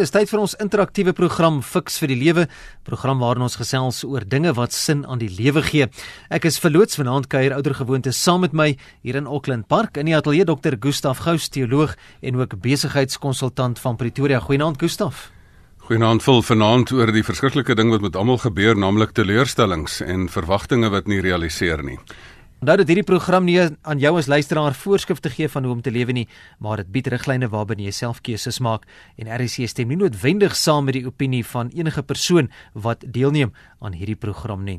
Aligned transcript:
Dis 0.00 0.14
tyd 0.14 0.30
vir 0.30 0.40
ons 0.40 0.54
interaktiewe 0.64 1.12
program 1.12 1.58
Fix 1.60 1.98
vir 2.00 2.08
die 2.08 2.16
Lewe, 2.16 2.46
program 2.88 3.18
waarin 3.20 3.44
ons 3.44 3.58
gesels 3.60 3.98
oor 4.08 4.24
dinge 4.24 4.54
wat 4.56 4.72
sin 4.72 5.02
aan 5.04 5.20
die 5.20 5.28
lewe 5.28 5.60
gee. 5.66 5.90
Ek 6.32 6.46
is 6.48 6.56
verloots 6.62 6.96
vanaand 6.96 7.28
kuier 7.28 7.52
ouer 7.52 7.76
gewoonte 7.76 8.14
saam 8.16 8.40
met 8.46 8.56
my 8.56 8.70
hier 9.04 9.18
in 9.20 9.28
Auckland 9.28 9.68
Park 9.68 10.00
in 10.00 10.08
die 10.08 10.16
ateljee 10.16 10.48
Dr. 10.48 10.78
Gustaf 10.80 11.20
Gous, 11.26 11.50
teoloog 11.52 11.98
en 12.24 12.40
ook 12.40 12.56
besigheidskonsultant 12.64 13.76
van 13.84 14.00
Pretoria. 14.00 14.40
Goeienaand 14.40 14.80
Gustaf. 14.80 15.28
Goeienaand 15.84 16.24
vol 16.24 16.40
vanaand 16.48 16.96
oor 16.96 17.12
die 17.12 17.26
verskriklike 17.26 17.76
ding 17.76 17.92
wat 17.92 18.00
met 18.00 18.16
almal 18.16 18.40
gebeur, 18.40 18.80
naamlik 18.80 19.12
teleurstellings 19.12 20.00
en 20.00 20.30
verwagtinge 20.32 20.88
wat 20.96 21.12
nie 21.12 21.20
realiseer 21.20 21.84
nie. 21.84 22.00
Onthou 22.60 22.74
dat 22.76 22.90
hierdie 22.92 23.06
program 23.08 23.46
nie 23.48 23.54
aan 23.56 24.00
jou 24.02 24.10
as 24.20 24.26
luisteraar 24.28 24.74
voorskrifte 24.76 25.30
gee 25.32 25.48
van 25.48 25.64
hoe 25.64 25.72
om 25.72 25.80
te 25.80 25.90
lewe 25.90 26.12
nie, 26.12 26.26
maar 26.60 26.82
dit 26.82 26.90
bied 26.92 27.06
riglyne 27.08 27.48
waarbinne 27.48 27.86
jy 27.86 27.94
self 27.96 28.20
keuses 28.20 28.60
maak 28.60 28.84
en 29.16 29.30
RC 29.32 29.64
stem 29.72 29.88
nie 29.88 29.96
noodwendig 29.96 30.52
saam 30.52 30.84
met 30.84 30.98
die 30.98 31.06
opinie 31.08 31.40
van 31.54 31.72
enige 31.72 32.04
persoon 32.04 32.52
wat 32.76 33.08
deelneem 33.16 33.54
aan 33.80 33.96
hierdie 33.96 34.18
program 34.20 34.68
nie. 34.68 34.76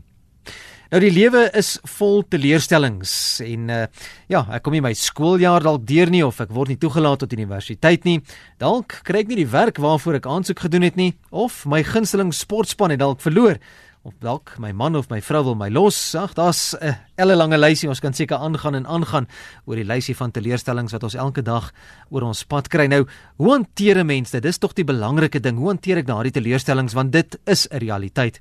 Nou 0.94 1.02
die 1.02 1.10
lewe 1.10 1.48
is 1.58 1.80
vol 1.98 2.22
teleurstellings 2.22 3.12
en 3.48 3.74
uh, 3.74 3.84
ja, 4.30 4.46
ek 4.54 4.62
kom 4.62 4.78
nie 4.78 4.86
my 4.86 4.94
skooljaar 4.94 5.66
dalk 5.66 5.88
deur 5.90 6.14
nie 6.14 6.22
of 6.22 6.38
ek 6.44 6.54
word 6.54 6.70
nie 6.70 6.82
toegelaat 6.86 7.26
tot 7.26 7.34
universiteit 7.34 8.06
nie. 8.06 8.20
Dalk 8.62 9.00
kry 9.08 9.26
ek 9.26 9.32
nie 9.34 9.42
die 9.42 9.50
werk 9.50 9.82
waarvoor 9.82 10.22
ek 10.22 10.30
aansoek 10.30 10.68
gedoen 10.68 10.86
het 10.86 11.02
nie 11.02 11.16
of 11.32 11.64
my 11.66 11.82
gunsteling 11.82 12.30
sportspan 12.30 12.94
het 12.94 13.02
dalk 13.02 13.26
verloor 13.26 13.58
of 14.04 14.14
dalk 14.18 14.56
my 14.58 14.72
man 14.74 14.96
of 14.98 15.12
my 15.12 15.20
vrou 15.22 15.44
wil 15.46 15.56
my 15.58 15.68
los. 15.70 15.98
Ag, 16.18 16.34
daar's 16.34 16.74
'n 16.74 16.96
ellelange 17.18 17.58
lysie. 17.58 17.90
Ons 17.90 18.00
kan 18.00 18.14
seker 18.14 18.38
aangaan 18.38 18.76
en 18.76 18.88
aangaan 18.88 19.28
oor 19.66 19.76
die 19.76 19.86
lysie 19.86 20.16
van 20.16 20.32
teleurstellings 20.32 20.92
wat 20.92 21.04
ons 21.04 21.16
elke 21.16 21.42
dag 21.42 21.72
oor 22.10 22.22
ons 22.22 22.44
pad 22.44 22.68
kry. 22.68 22.88
Nou, 22.88 23.06
hoe 23.38 23.52
hanteer 23.52 23.98
'n 24.00 24.06
mens 24.06 24.32
dit? 24.32 24.42
Dis 24.42 24.58
tog 24.58 24.74
die 24.74 24.84
belangrike 24.84 25.40
ding. 25.40 25.58
Hoe 25.58 25.68
hanteer 25.68 25.98
ek 25.98 26.08
daardie 26.08 26.32
teleurstellings 26.32 26.94
want 26.94 27.12
dit 27.12 27.40
is 27.46 27.68
'n 27.70 27.78
realiteit. 27.78 28.40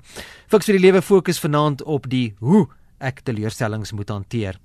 Fiks 0.49 0.67
vir 0.67 0.79
die 0.79 0.87
lewe 0.87 1.03
fokus 1.03 1.39
vanaand 1.39 1.83
op 1.83 2.09
die 2.09 2.35
hoe 2.41 2.67
ek 2.99 3.21
teleurstellings 3.21 3.93
moet 3.93 4.09
hanteer. 4.09 4.57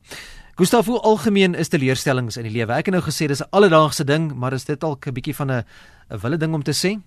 Gustav, 0.55 0.85
hoe 0.85 0.99
algemeen 0.99 1.55
is 1.55 1.67
teleurstellings 1.67 2.37
in 2.37 2.43
die 2.43 2.51
lewe? 2.51 2.71
Ek 2.71 2.85
het 2.85 2.93
nou 2.93 3.03
gesê 3.03 3.27
dis 3.27 3.41
'n 3.41 3.49
alledaagse 3.51 4.05
ding, 4.05 4.33
maar 4.33 4.53
is 4.53 4.63
dit 4.63 4.79
dalk 4.79 5.07
'n 5.07 5.13
bietjie 5.13 5.35
van 5.35 5.51
'n 5.51 5.63
'n 6.11 6.17
wille 6.19 6.37
ding 6.37 6.53
om 6.53 6.63
te 6.63 6.71
sê? 6.71 7.01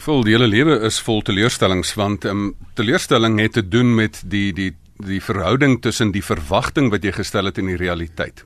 Vol 0.00 0.24
die 0.24 0.32
hele 0.32 0.48
lewe 0.48 0.78
is 0.86 0.96
vol 1.04 1.20
teleurstellings 1.22 1.92
want 1.98 2.24
ehm 2.24 2.46
um, 2.46 2.54
teleurstelling 2.74 3.38
het 3.40 3.52
te 3.52 3.68
doen 3.68 3.94
met 3.94 4.22
die 4.24 4.52
die 4.52 4.72
die 5.04 5.20
verhouding 5.20 5.80
tussen 5.82 6.12
die 6.14 6.22
verwagting 6.22 6.90
wat 6.90 7.04
jy 7.04 7.12
gestel 7.12 7.50
het 7.50 7.58
en 7.58 7.66
die 7.66 7.76
realiteit. 7.76 8.44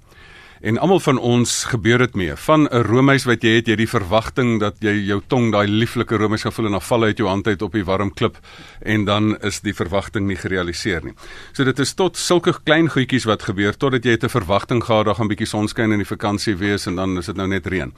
En 0.61 0.79
almal 0.79 1.01
van 1.01 1.19
ons 1.19 1.65
gebeur 1.65 1.99
dit 1.99 2.15
mee. 2.15 2.37
Van 2.37 2.67
'n 2.67 2.83
roomys 2.83 3.25
wat 3.25 3.43
jy 3.43 3.51
het, 3.51 3.67
jy 3.67 3.77
die 3.77 3.89
verwagting 3.89 4.61
dat 4.61 4.75
jy 4.81 4.91
jou 5.07 5.21
tong 5.27 5.53
daai 5.53 5.69
lieflike 5.69 6.17
roomys 6.17 6.43
gaan 6.43 6.53
voel 6.53 6.67
en 6.67 6.73
dan 6.73 6.83
val 6.83 7.03
uit 7.03 7.17
jou 7.17 7.29
hand 7.29 7.47
uit 7.47 7.63
op 7.63 7.73
die 7.73 7.85
warm 7.85 8.15
klip 8.15 8.37
en 8.83 9.05
dan 9.05 9.39
is 9.41 9.61
die 9.61 9.75
verwagting 9.75 10.27
nie 10.27 10.37
gerealiseer 10.37 11.05
nie. 11.05 11.15
So 11.53 11.65
dit 11.65 11.79
is 11.79 11.95
tot 11.95 12.17
sulke 12.17 12.55
klein 12.65 12.89
goedjies 12.89 13.25
wat 13.25 13.43
gebeur 13.43 13.77
totdat 13.77 14.05
jy 14.05 14.19
'n 14.19 14.29
verwagting 14.29 14.85
gehad 14.85 15.07
daar 15.07 15.15
gaan 15.15 15.29
bietjie 15.29 15.47
sonskyn 15.47 15.93
in 15.93 15.99
die 15.99 16.17
vakansie 16.17 16.57
wees 16.57 16.87
en 16.87 16.97
dan 16.97 17.19
is 17.19 17.27
dit 17.27 17.37
nou 17.37 17.49
net 17.49 17.67
reën. 17.67 17.93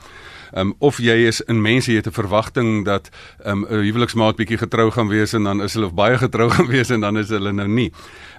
Um 0.53 0.75
of 0.79 0.97
jy 0.97 1.27
is 1.27 1.41
in 1.41 1.61
mense 1.61 1.91
jy 1.91 1.97
het 1.97 2.07
'n 2.07 2.11
verwagting 2.11 2.85
dat 2.85 3.09
um 3.45 3.65
'n 3.65 3.83
huweliksmaat 3.83 4.35
bietjie 4.35 4.57
getrou 4.57 4.91
gaan 4.91 5.07
wees 5.07 5.33
en 5.33 5.43
dan 5.43 5.61
is 5.61 5.73
hulle 5.73 5.89
baie 5.89 6.17
getrou 6.17 6.49
gaan 6.49 6.67
wees 6.67 6.89
en 6.89 6.99
dan 6.99 7.17
is 7.17 7.29
hulle 7.29 7.51
nou 7.51 7.67
nie. 7.67 7.91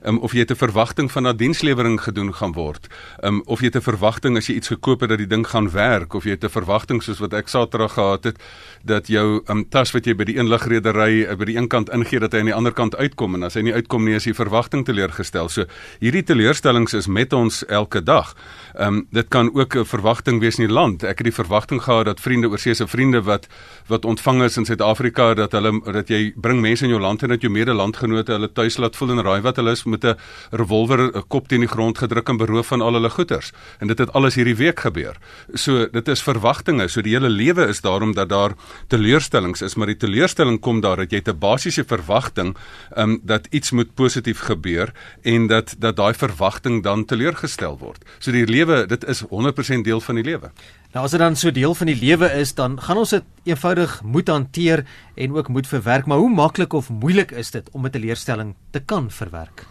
Um 0.04 0.18
of 0.18 0.32
jy 0.32 0.38
het 0.38 0.50
'n 0.50 0.56
verwagting 0.56 1.10
van 1.10 1.22
dat 1.22 1.38
dienslewering 1.38 2.00
gedoen 2.00 2.34
gaan 2.34 2.52
word. 2.52 2.86
Um 3.22 3.42
of 3.46 3.60
jy 3.60 3.66
het 3.66 3.76
'n 3.76 3.80
verwagting 3.80 4.11
as 4.20 4.46
jy 4.48 4.54
iets 4.56 4.68
gekoop 4.68 5.00
het 5.00 5.10
dat 5.10 5.18
die 5.18 5.26
ding 5.26 5.44
gaan 5.46 5.70
werk 5.70 6.14
of 6.14 6.24
jy 6.24 6.30
het 6.30 6.44
'n 6.44 6.48
verwagting 6.48 7.02
soos 7.02 7.20
wat 7.20 7.32
ek 7.32 7.48
Saterdag 7.48 7.94
gehad 7.94 8.24
het 8.24 8.36
dat 8.84 9.06
jou 9.06 9.42
um 9.48 9.64
tas 9.68 9.92
wat 9.92 10.06
jy 10.06 10.14
by 10.14 10.24
die 10.24 10.36
een 10.38 10.48
ligredery 10.48 11.24
uh, 11.24 11.34
by 11.36 11.44
die 11.44 11.56
een 11.56 11.68
kant 11.68 11.88
ingee 11.88 12.20
dat 12.20 12.32
hy 12.32 12.38
aan 12.38 12.50
die 12.50 12.54
ander 12.54 12.72
kant 12.72 12.96
uitkom 12.96 13.34
en 13.34 13.42
as 13.42 13.54
hy 13.54 13.62
nie 13.62 13.72
uitkom 13.72 14.04
nie 14.04 14.14
is 14.14 14.24
die 14.24 14.34
verwagting 14.34 14.84
teleurgestel. 14.84 15.48
So 15.48 15.64
hierdie 16.00 16.22
teleurstellings 16.22 16.94
is 16.94 17.06
met 17.06 17.32
ons 17.32 17.64
elke 17.66 18.02
dag. 18.02 18.34
Um 18.78 19.06
dit 19.10 19.28
kan 19.28 19.50
ook 19.54 19.76
'n 19.76 19.84
verwagting 19.84 20.40
wees 20.40 20.58
in 20.58 20.66
die 20.66 20.74
land. 20.74 21.02
Ek 21.02 21.18
het 21.18 21.24
die 21.24 21.44
verwagting 21.44 21.82
gehad 21.82 22.06
dat 22.06 22.20
vriende 22.20 22.48
oorseese 22.48 22.86
vriende 22.86 23.22
wat 23.22 23.46
wat 23.86 24.04
ontvang 24.04 24.42
is 24.42 24.56
in 24.56 24.64
Suid-Afrika 24.64 25.34
dat 25.34 25.52
hulle 25.52 25.80
dat 25.92 26.08
jy 26.08 26.32
bring 26.36 26.60
mense 26.60 26.84
in 26.84 26.90
jou 26.90 27.00
land 27.00 27.22
en 27.22 27.28
dat 27.28 27.40
jou 27.40 27.52
medelandgenote 27.52 28.32
hulle 28.32 28.52
tuis 28.52 28.76
laat 28.76 28.96
voel 28.96 29.10
en 29.10 29.22
raai 29.22 29.40
wat 29.40 29.56
hulle 29.56 29.70
is 29.70 29.84
met 29.84 30.04
'n 30.04 30.16
revolver 30.50 31.00
'n 31.00 31.24
kop 31.28 31.48
teen 31.48 31.60
die 31.60 31.68
grond 31.68 31.98
gedruk 31.98 32.28
en 32.28 32.36
beroof 32.36 32.66
van 32.66 32.80
al 32.80 32.92
hulle 32.92 33.10
goederes 33.10 33.52
en 33.78 33.86
dit 33.86 33.98
het 34.02 34.12
alles 34.18 34.36
hierdie 34.38 34.56
week 34.58 34.82
gebeur. 34.84 35.16
So 35.54 35.86
dit 35.92 36.08
is 36.12 36.22
verwagtinge. 36.24 36.88
So 36.92 37.02
die 37.04 37.14
hele 37.14 37.30
lewe 37.30 37.68
is 37.70 37.82
daarom 37.84 38.14
dat 38.16 38.28
daar 38.32 38.56
teleurstellings 38.92 39.62
is, 39.62 39.76
maar 39.78 39.90
die 39.90 39.98
teleurstelling 39.98 40.60
kom 40.60 40.82
daar 40.84 41.02
dat 41.04 41.12
jy 41.12 41.22
'n 41.24 41.38
basiese 41.38 41.84
verwagting 41.84 42.56
um 42.96 43.20
dat 43.22 43.46
iets 43.50 43.70
moet 43.70 43.94
positief 43.94 44.40
gebeur 44.40 44.92
en 45.22 45.46
dat 45.46 45.74
dat 45.78 45.96
daai 45.96 46.14
verwagting 46.14 46.82
dan 46.82 47.04
teleurgestel 47.04 47.78
word. 47.78 48.04
So 48.18 48.32
die 48.32 48.46
lewe, 48.46 48.86
dit 48.86 49.04
is 49.04 49.22
100% 49.22 49.84
deel 49.84 50.00
van 50.00 50.14
die 50.14 50.24
lewe. 50.24 50.50
Nou 50.92 51.04
as 51.04 51.10
dit 51.10 51.20
dan 51.20 51.36
so 51.36 51.50
deel 51.50 51.74
van 51.74 51.86
die 51.86 51.96
lewe 51.96 52.28
is, 52.36 52.54
dan 52.54 52.80
gaan 52.80 52.96
ons 53.00 53.10
dit 53.10 53.24
eenvoudig 53.48 54.02
moet 54.02 54.28
hanteer 54.28 54.84
en 55.14 55.32
ook 55.34 55.48
moet 55.48 55.66
verwerk. 55.66 56.06
Maar 56.06 56.18
hoe 56.18 56.34
maklik 56.34 56.72
of 56.72 56.90
moeilik 56.90 57.30
is 57.30 57.50
dit 57.50 57.70
om 57.72 57.86
'n 57.86 57.90
teleurstelling 57.90 58.54
te 58.70 58.80
kan 58.80 59.10
verwerk? 59.10 59.66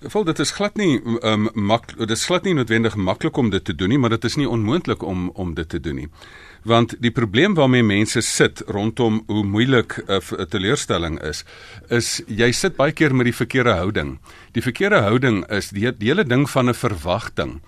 Vol 0.00 0.24
dit 0.24 0.38
is 0.40 0.50
glad 0.56 0.78
nie 0.80 0.94
um 1.28 1.50
mak 1.52 1.90
dit 1.98 2.10
is 2.14 2.22
glad 2.24 2.46
nie 2.48 2.54
noodwendig 2.56 2.94
maklik 2.96 3.36
om 3.36 3.50
dit 3.52 3.64
te 3.64 3.74
doen 3.76 3.90
nie, 3.92 3.98
maar 4.00 4.14
dit 4.14 4.24
is 4.24 4.38
nie 4.40 4.48
onmoontlik 4.48 5.02
om 5.04 5.28
om 5.36 5.52
dit 5.54 5.68
te 5.68 5.80
doen 5.80 5.98
nie. 6.00 6.08
Want 6.64 6.94
die 7.04 7.12
probleem 7.12 7.52
waarmee 7.54 7.84
mense 7.84 8.22
sit 8.24 8.62
rondom 8.66 9.20
hoe 9.26 9.44
moeilik 9.44 9.98
'n 10.08 10.46
teleurstelling 10.48 11.20
is, 11.20 11.44
is 11.90 12.22
jy 12.26 12.50
sit 12.52 12.76
baie 12.76 12.92
keer 12.92 13.14
met 13.14 13.24
die 13.24 13.36
verkeerde 13.36 13.76
houding. 13.76 14.18
Die 14.52 14.62
verkeerde 14.62 15.02
houding 15.04 15.44
is 15.50 15.68
die, 15.68 15.92
die 15.92 16.08
hele 16.08 16.24
ding 16.24 16.48
van 16.48 16.68
'n 16.68 16.74
verwagting 16.74 17.60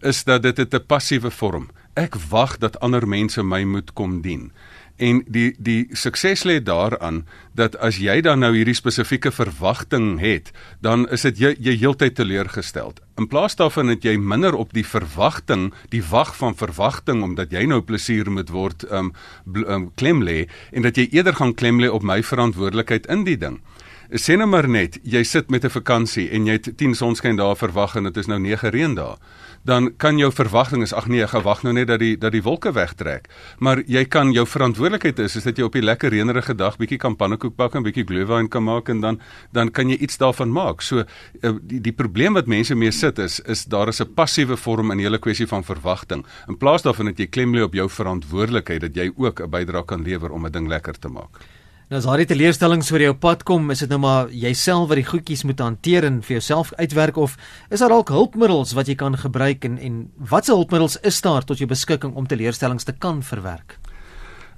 is 0.00 0.24
dat 0.24 0.42
dit 0.42 0.74
'n 0.74 0.86
passiewe 0.86 1.30
vorm. 1.30 1.70
Ek 1.94 2.14
wag 2.30 2.58
dat 2.58 2.80
ander 2.80 3.08
mense 3.08 3.42
my 3.42 3.64
moet 3.64 3.92
kom 3.92 4.20
dien. 4.22 4.52
En 5.00 5.22
die 5.32 5.54
die 5.56 5.88
sukses 5.96 6.42
lê 6.44 6.58
daaraan 6.60 7.22
dat 7.56 7.76
as 7.80 7.96
jy 7.96 8.18
dan 8.20 8.42
nou 8.44 8.50
hierdie 8.52 8.76
spesifieke 8.76 9.32
verwagting 9.32 10.18
het, 10.20 10.50
dan 10.84 11.06
is 11.08 11.24
dit 11.24 11.40
jy 11.40 11.54
jy 11.56 11.78
heeltyd 11.80 12.18
teleurgestel. 12.18 12.92
In 13.16 13.28
plaas 13.32 13.56
daarvan 13.56 13.94
dat 13.94 14.04
jy 14.04 14.18
minder 14.20 14.54
op 14.56 14.74
die 14.76 14.84
verwagting, 14.84 15.70
die 15.88 16.02
wag 16.04 16.34
van 16.36 16.56
verwagting 16.56 17.24
omdat 17.24 17.52
jy 17.52 17.64
nou 17.68 17.80
plesier 17.80 18.28
moet 18.30 18.52
word, 18.52 18.84
um, 18.92 19.14
um 19.64 19.88
klem 19.96 20.20
lê 20.20 20.44
en 20.70 20.84
dat 20.84 21.00
jy 21.00 21.08
eerder 21.16 21.38
gaan 21.40 21.56
klem 21.56 21.80
lê 21.80 21.88
op 21.88 22.04
my 22.04 22.20
verantwoordelikheid 22.20 23.08
in 23.08 23.24
die 23.24 23.38
ding. 23.40 23.60
Sê 24.10 24.34
nou 24.34 24.48
maar 24.50 24.66
net, 24.66 24.98
jy 25.06 25.22
sit 25.22 25.50
met 25.50 25.64
'n 25.64 25.70
vakansie 25.70 26.28
en 26.30 26.46
jy 26.46 26.52
het 26.58 26.76
10 26.76 26.94
sonskyn 26.94 27.36
dae 27.36 27.54
verwag 27.54 27.96
en 27.96 28.04
dit 28.04 28.16
is 28.16 28.26
nou 28.26 28.38
9 28.38 28.70
reën 28.70 28.94
dae. 28.94 29.16
Dan 29.62 29.90
kan 29.96 30.18
jou 30.18 30.30
verwagting 30.32 30.82
is 30.82 30.94
ag 30.96 31.06
nee, 31.06 31.20
ek 31.22 31.34
gewag 31.34 31.62
nou 31.66 31.74
net 31.76 31.90
dat 31.90 32.00
die 32.00 32.14
dat 32.16 32.32
die 32.32 32.42
wolke 32.42 32.72
wegtrek. 32.72 33.28
Maar 33.58 33.82
jy 33.86 34.06
kan 34.08 34.32
jou 34.32 34.46
verantwoordelikheid 34.48 35.18
is 35.18 35.36
is 35.36 35.44
dat 35.44 35.58
jy 35.58 35.66
op 35.68 35.76
die 35.76 35.84
lekker 35.84 36.10
reënerige 36.10 36.54
dag 36.56 36.78
bietjie 36.80 36.98
kan 36.98 37.16
pannekoek 37.16 37.56
bak 37.56 37.76
en 37.76 37.84
bietjie 37.84 38.06
glühwein 38.08 38.48
kan 38.48 38.64
maak 38.64 38.88
en 38.88 39.00
dan 39.04 39.20
dan 39.52 39.70
kan 39.70 39.92
jy 39.92 39.98
iets 40.00 40.16
daarvan 40.18 40.52
maak. 40.52 40.80
So 40.82 41.04
eh, 41.04 41.52
die 41.60 41.80
die 41.80 41.92
probleem 41.92 42.40
wat 42.40 42.48
mense 42.48 42.74
mee 42.74 42.90
sit 42.90 43.18
is 43.18 43.40
is 43.40 43.64
daar 43.64 43.88
is 43.88 44.00
'n 44.00 44.14
passiewe 44.14 44.56
vorm 44.56 44.90
in 44.90 44.98
die 44.98 45.06
hele 45.06 45.18
kwessie 45.18 45.46
van 45.46 45.64
verwagting. 45.64 46.24
In 46.48 46.56
plaas 46.56 46.82
daarvan 46.82 47.06
dat 47.06 47.18
jy 47.18 47.26
klem 47.26 47.54
lê 47.54 47.62
op 47.62 47.74
jou 47.74 47.88
verantwoordelikheid 47.88 48.80
dat 48.80 48.96
jy 48.96 49.12
ook 49.16 49.40
'n 49.40 49.50
bydrae 49.50 49.84
kan 49.84 50.02
lewer 50.02 50.30
om 50.30 50.46
'n 50.46 50.52
ding 50.52 50.68
lekker 50.68 50.98
te 50.98 51.08
maak. 51.08 51.59
Nou 51.90 51.98
as 51.98 52.04
daardie 52.06 52.28
teleurstellings 52.30 52.92
oor 52.94 53.02
jou 53.02 53.14
pad 53.18 53.40
kom, 53.42 53.64
is 53.74 53.80
dit 53.82 53.90
nou 53.90 53.96
maar 53.98 54.28
jouself 54.30 54.84
wat 54.92 55.00
die 55.00 55.08
goedjies 55.08 55.40
moet 55.42 55.58
hanteer 55.58 56.04
en 56.06 56.20
vir 56.22 56.36
jouself 56.36 56.68
uitwerk 56.78 57.16
of 57.18 57.32
is 57.66 57.82
daar 57.82 57.90
dalk 57.90 58.12
hulpmiddels 58.14 58.76
wat 58.78 58.86
jy 58.86 58.94
kan 58.94 59.18
gebruik 59.18 59.66
en 59.66 59.74
en 59.74 59.96
watse 60.30 60.54
hulpmiddels 60.54 61.00
is 61.10 61.18
daar 61.26 61.42
tot 61.42 61.58
jou 61.58 61.66
beskikking 61.66 62.14
om 62.14 62.28
teleurstellings 62.30 62.86
te 62.86 62.94
kan 62.94 63.24
verwerk? 63.26 63.80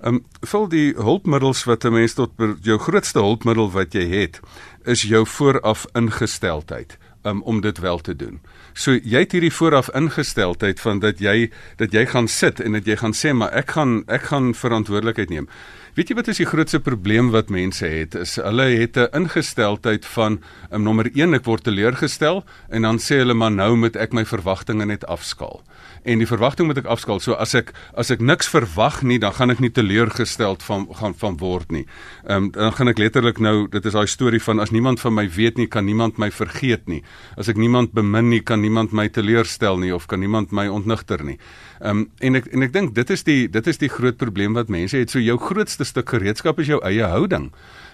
Ehm 0.03 0.21
um, 0.21 0.21
vul 0.45 0.69
die 0.69 0.93
hulpmiddels 0.93 1.65
wat 1.65 1.89
'n 1.89 1.97
mens 1.97 2.19
tot 2.21 2.37
jou 2.61 2.79
grootste 2.79 3.25
hulpmiddel 3.25 3.71
wat 3.71 3.95
jy 3.95 4.05
het, 4.13 4.41
is 4.85 5.03
jou 5.03 5.25
vooraf 5.25 5.87
ingesteldheid 5.95 6.99
um, 7.23 7.43
om 7.43 7.61
dit 7.61 7.79
wel 7.79 7.99
te 7.99 8.17
doen. 8.17 8.41
So 8.73 8.93
jy 8.93 9.25
het 9.25 9.33
hierdie 9.33 9.53
vooraf 9.53 9.89
ingesteldheid 9.95 10.81
van 10.81 10.99
dat 10.99 11.21
jy 11.21 11.51
dat 11.77 11.93
jy 11.93 12.07
gaan 12.07 12.29
sit 12.29 12.61
en 12.61 12.73
dat 12.73 12.87
jy 12.87 12.97
gaan 12.97 13.15
sê 13.17 13.33
maar 13.33 13.53
ek 13.53 13.71
gaan 13.71 14.03
ek 14.07 14.23
gaan 14.23 14.55
verantwoordelikheid 14.55 15.31
neem. 15.31 15.49
Weet 15.93 16.09
jy 16.09 16.15
wat 16.17 16.29
is 16.33 16.39
die 16.41 16.47
grootste 16.49 16.79
probleem 16.81 17.27
wat 17.35 17.51
mense 17.53 17.85
het? 17.85 18.15
Is 18.17 18.39
hulle 18.41 18.65
het 18.81 18.97
'n 18.97 19.13
ingesteldheid 19.13 20.07
van 20.07 20.41
um, 20.73 20.83
nommer 20.83 21.11
1 21.13 21.35
ek 21.35 21.45
word 21.45 21.65
teleurgestel 21.65 22.45
en 22.71 22.83
dan 22.83 22.97
sê 22.99 23.21
hulle 23.21 23.35
maar 23.35 23.53
nou 23.53 23.77
moet 23.77 23.97
ek 23.97 24.13
my 24.13 24.25
verwagtinge 24.25 24.87
net 24.87 25.05
afskaal. 25.05 25.61
En 26.03 26.19
die 26.19 26.27
verwagting 26.27 26.67
moet 26.67 26.79
ek 26.79 26.89
afskaal. 26.89 27.21
So 27.21 27.33
as 27.33 27.55
ek 27.55 27.75
as 27.95 28.11
ek 28.11 28.21
niks 28.21 28.49
verwag 28.49 29.03
nie, 29.03 29.19
dan 29.19 29.33
gaan 29.33 29.51
ek 29.51 29.61
nie 29.61 29.71
teleurgesteld 29.71 30.63
van 30.63 30.89
gaan 30.95 31.15
van 31.15 31.37
word 31.37 31.71
nie. 31.71 31.87
Ehm 32.25 32.45
um, 32.45 32.51
dan 32.51 32.73
gaan 32.73 32.89
ek 32.89 32.99
letterlik 32.99 33.39
nou 33.39 33.69
dit 33.69 33.85
is 33.85 33.93
daai 33.93 34.07
storie 34.07 34.43
van 34.43 34.61
as 34.61 34.71
niemand 34.71 35.01
van 35.01 35.15
my 35.15 35.29
weet 35.29 35.57
nie, 35.57 35.67
kan 35.67 35.85
niemand 35.85 36.17
my 36.17 36.31
vergeet 36.31 36.89
nie. 36.89 37.03
As 37.37 37.49
ek 37.49 37.57
niemand 37.57 37.93
bemin 37.93 38.29
nie, 38.29 38.41
kan 38.41 38.61
niemand 38.61 38.93
my 38.93 39.09
teleurstel 39.09 39.77
nie 39.79 39.95
of 39.95 40.07
kan 40.07 40.21
niemand 40.21 40.53
my 40.53 40.69
ontnigter 40.69 41.23
nie. 41.25 41.39
Ehm 41.83 41.99
um, 41.99 42.11
en 42.19 42.35
ek 42.35 42.47
en 42.47 42.63
ek 42.63 42.73
dink 42.73 42.95
dit 42.95 43.11
is 43.11 43.23
die 43.23 43.49
dit 43.49 43.67
is 43.67 43.79
die 43.79 43.93
groot 43.93 44.17
probleem 44.17 44.55
wat 44.55 44.69
mense 44.69 44.97
het. 44.97 45.11
So 45.11 45.21
jou 45.21 45.39
grootste 45.39 45.82
stuk 45.85 46.09
gereedskap 46.09 46.61
is 46.63 46.71
jou 46.71 46.81
eie 46.87 47.05
houding. 47.05 47.51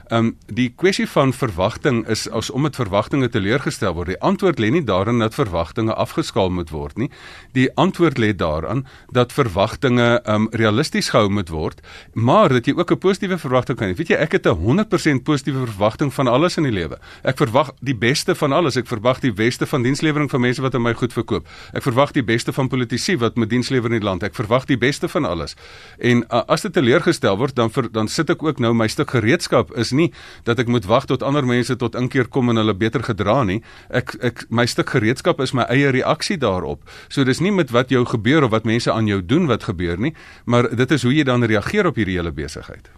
Ehm 0.08 0.24
um, 0.24 0.36
die 0.46 0.70
kwessie 0.76 1.06
van 1.08 1.32
verwagting 1.36 2.06
is 2.08 2.22
as 2.32 2.48
om 2.50 2.62
met 2.64 2.76
verwagtinge 2.76 3.28
teleurgestel 3.28 3.92
word. 3.92 4.08
Die 4.08 4.20
antwoord 4.24 4.58
lê 4.58 4.70
nie 4.72 4.84
daarin 4.84 5.18
dat 5.20 5.34
verwagtinge 5.36 5.92
afgeskaal 5.94 6.48
moet 6.50 6.70
word 6.72 6.96
nie. 6.96 7.10
Die 7.52 7.68
antwoord 7.76 8.16
lê 8.18 8.30
daaraan 8.32 8.86
dat 9.12 9.32
verwagtinge 9.36 10.06
ehm 10.24 10.34
um, 10.34 10.48
realisties 10.52 11.10
gehou 11.12 11.28
moet 11.28 11.52
word, 11.52 11.82
maar 12.14 12.48
dat 12.48 12.66
jy 12.66 12.72
ook 12.78 12.92
'n 12.92 12.98
positiewe 12.98 13.38
verwagting 13.38 13.78
kan 13.78 13.88
hê. 13.88 13.96
Weet 13.96 14.08
jy, 14.08 14.16
ek 14.16 14.32
het 14.32 14.46
'n 14.46 14.56
100% 14.56 15.22
positiewe 15.24 15.66
verwagting 15.66 16.14
van 16.14 16.26
alles 16.28 16.56
in 16.56 16.62
die 16.62 16.72
lewe. 16.72 16.98
Ek 17.22 17.36
verwag 17.36 17.72
die 17.80 17.96
beste 17.96 18.34
van 18.34 18.52
alles. 18.52 18.76
Ek 18.76 18.86
verwag 18.86 19.20
die 19.20 19.32
beste 19.32 19.66
van 19.66 19.82
dienslewering 19.82 20.30
van 20.30 20.40
mense 20.40 20.62
wat 20.62 20.74
aan 20.74 20.82
my 20.82 20.94
goed 20.94 21.12
verkoop. 21.12 21.46
Ek 21.72 21.82
verwag 21.82 22.12
die 22.12 22.24
beste 22.24 22.52
van 22.52 22.68
politici 22.68 23.16
wat 23.16 23.36
met 23.36 23.50
diens 23.50 23.68
lewer 23.68 23.92
in 23.92 24.00
die 24.00 24.08
land. 24.08 24.22
Ek 24.22 24.34
verwag 24.34 24.64
die 24.64 24.78
beste 24.78 25.08
van 25.08 25.24
alles. 25.24 25.54
En 25.98 26.24
uh, 26.30 26.42
as 26.46 26.62
dit 26.62 26.72
teleurgestel 26.72 27.36
word, 27.36 27.54
dan 27.56 27.70
ver, 27.70 27.92
dan 27.92 28.08
sit 28.08 28.30
ek 28.30 28.42
ook 28.42 28.58
nou 28.58 28.72
my 28.74 28.88
stuk 28.88 29.10
gereedskap 29.10 29.76
is 29.76 29.92
nie 29.98 30.08
dat 30.48 30.62
ek 30.62 30.70
moet 30.70 30.86
wag 30.88 31.08
tot 31.10 31.24
ander 31.26 31.46
mense 31.46 31.76
tot 31.76 31.98
inkeer 31.98 32.30
kom 32.30 32.52
en 32.52 32.62
hulle 32.62 32.76
beter 32.78 33.04
gedra 33.04 33.42
nie. 33.48 33.60
Ek 33.90 34.14
ek 34.22 34.46
my 34.48 34.66
stuk 34.70 34.94
gereedskap 34.94 35.42
is 35.44 35.54
my 35.56 35.66
eie 35.68 35.90
reaksie 35.94 36.38
daarop. 36.38 36.86
So 37.08 37.26
dis 37.26 37.42
nie 37.44 37.52
met 37.52 37.74
wat 37.74 37.90
jou 37.90 38.04
gebeur 38.06 38.46
of 38.46 38.54
wat 38.54 38.68
mense 38.68 38.92
aan 38.92 39.10
jou 39.10 39.20
doen 39.22 39.50
wat 39.50 39.68
gebeur 39.68 39.98
nie, 39.98 40.14
maar 40.46 40.70
dit 40.70 40.90
is 40.94 41.02
hoe 41.02 41.14
jy 41.14 41.26
dan 41.28 41.44
reageer 41.44 41.90
op 41.90 41.98
hierdie 41.98 42.18
hele 42.20 42.32
besigheid. 42.32 42.88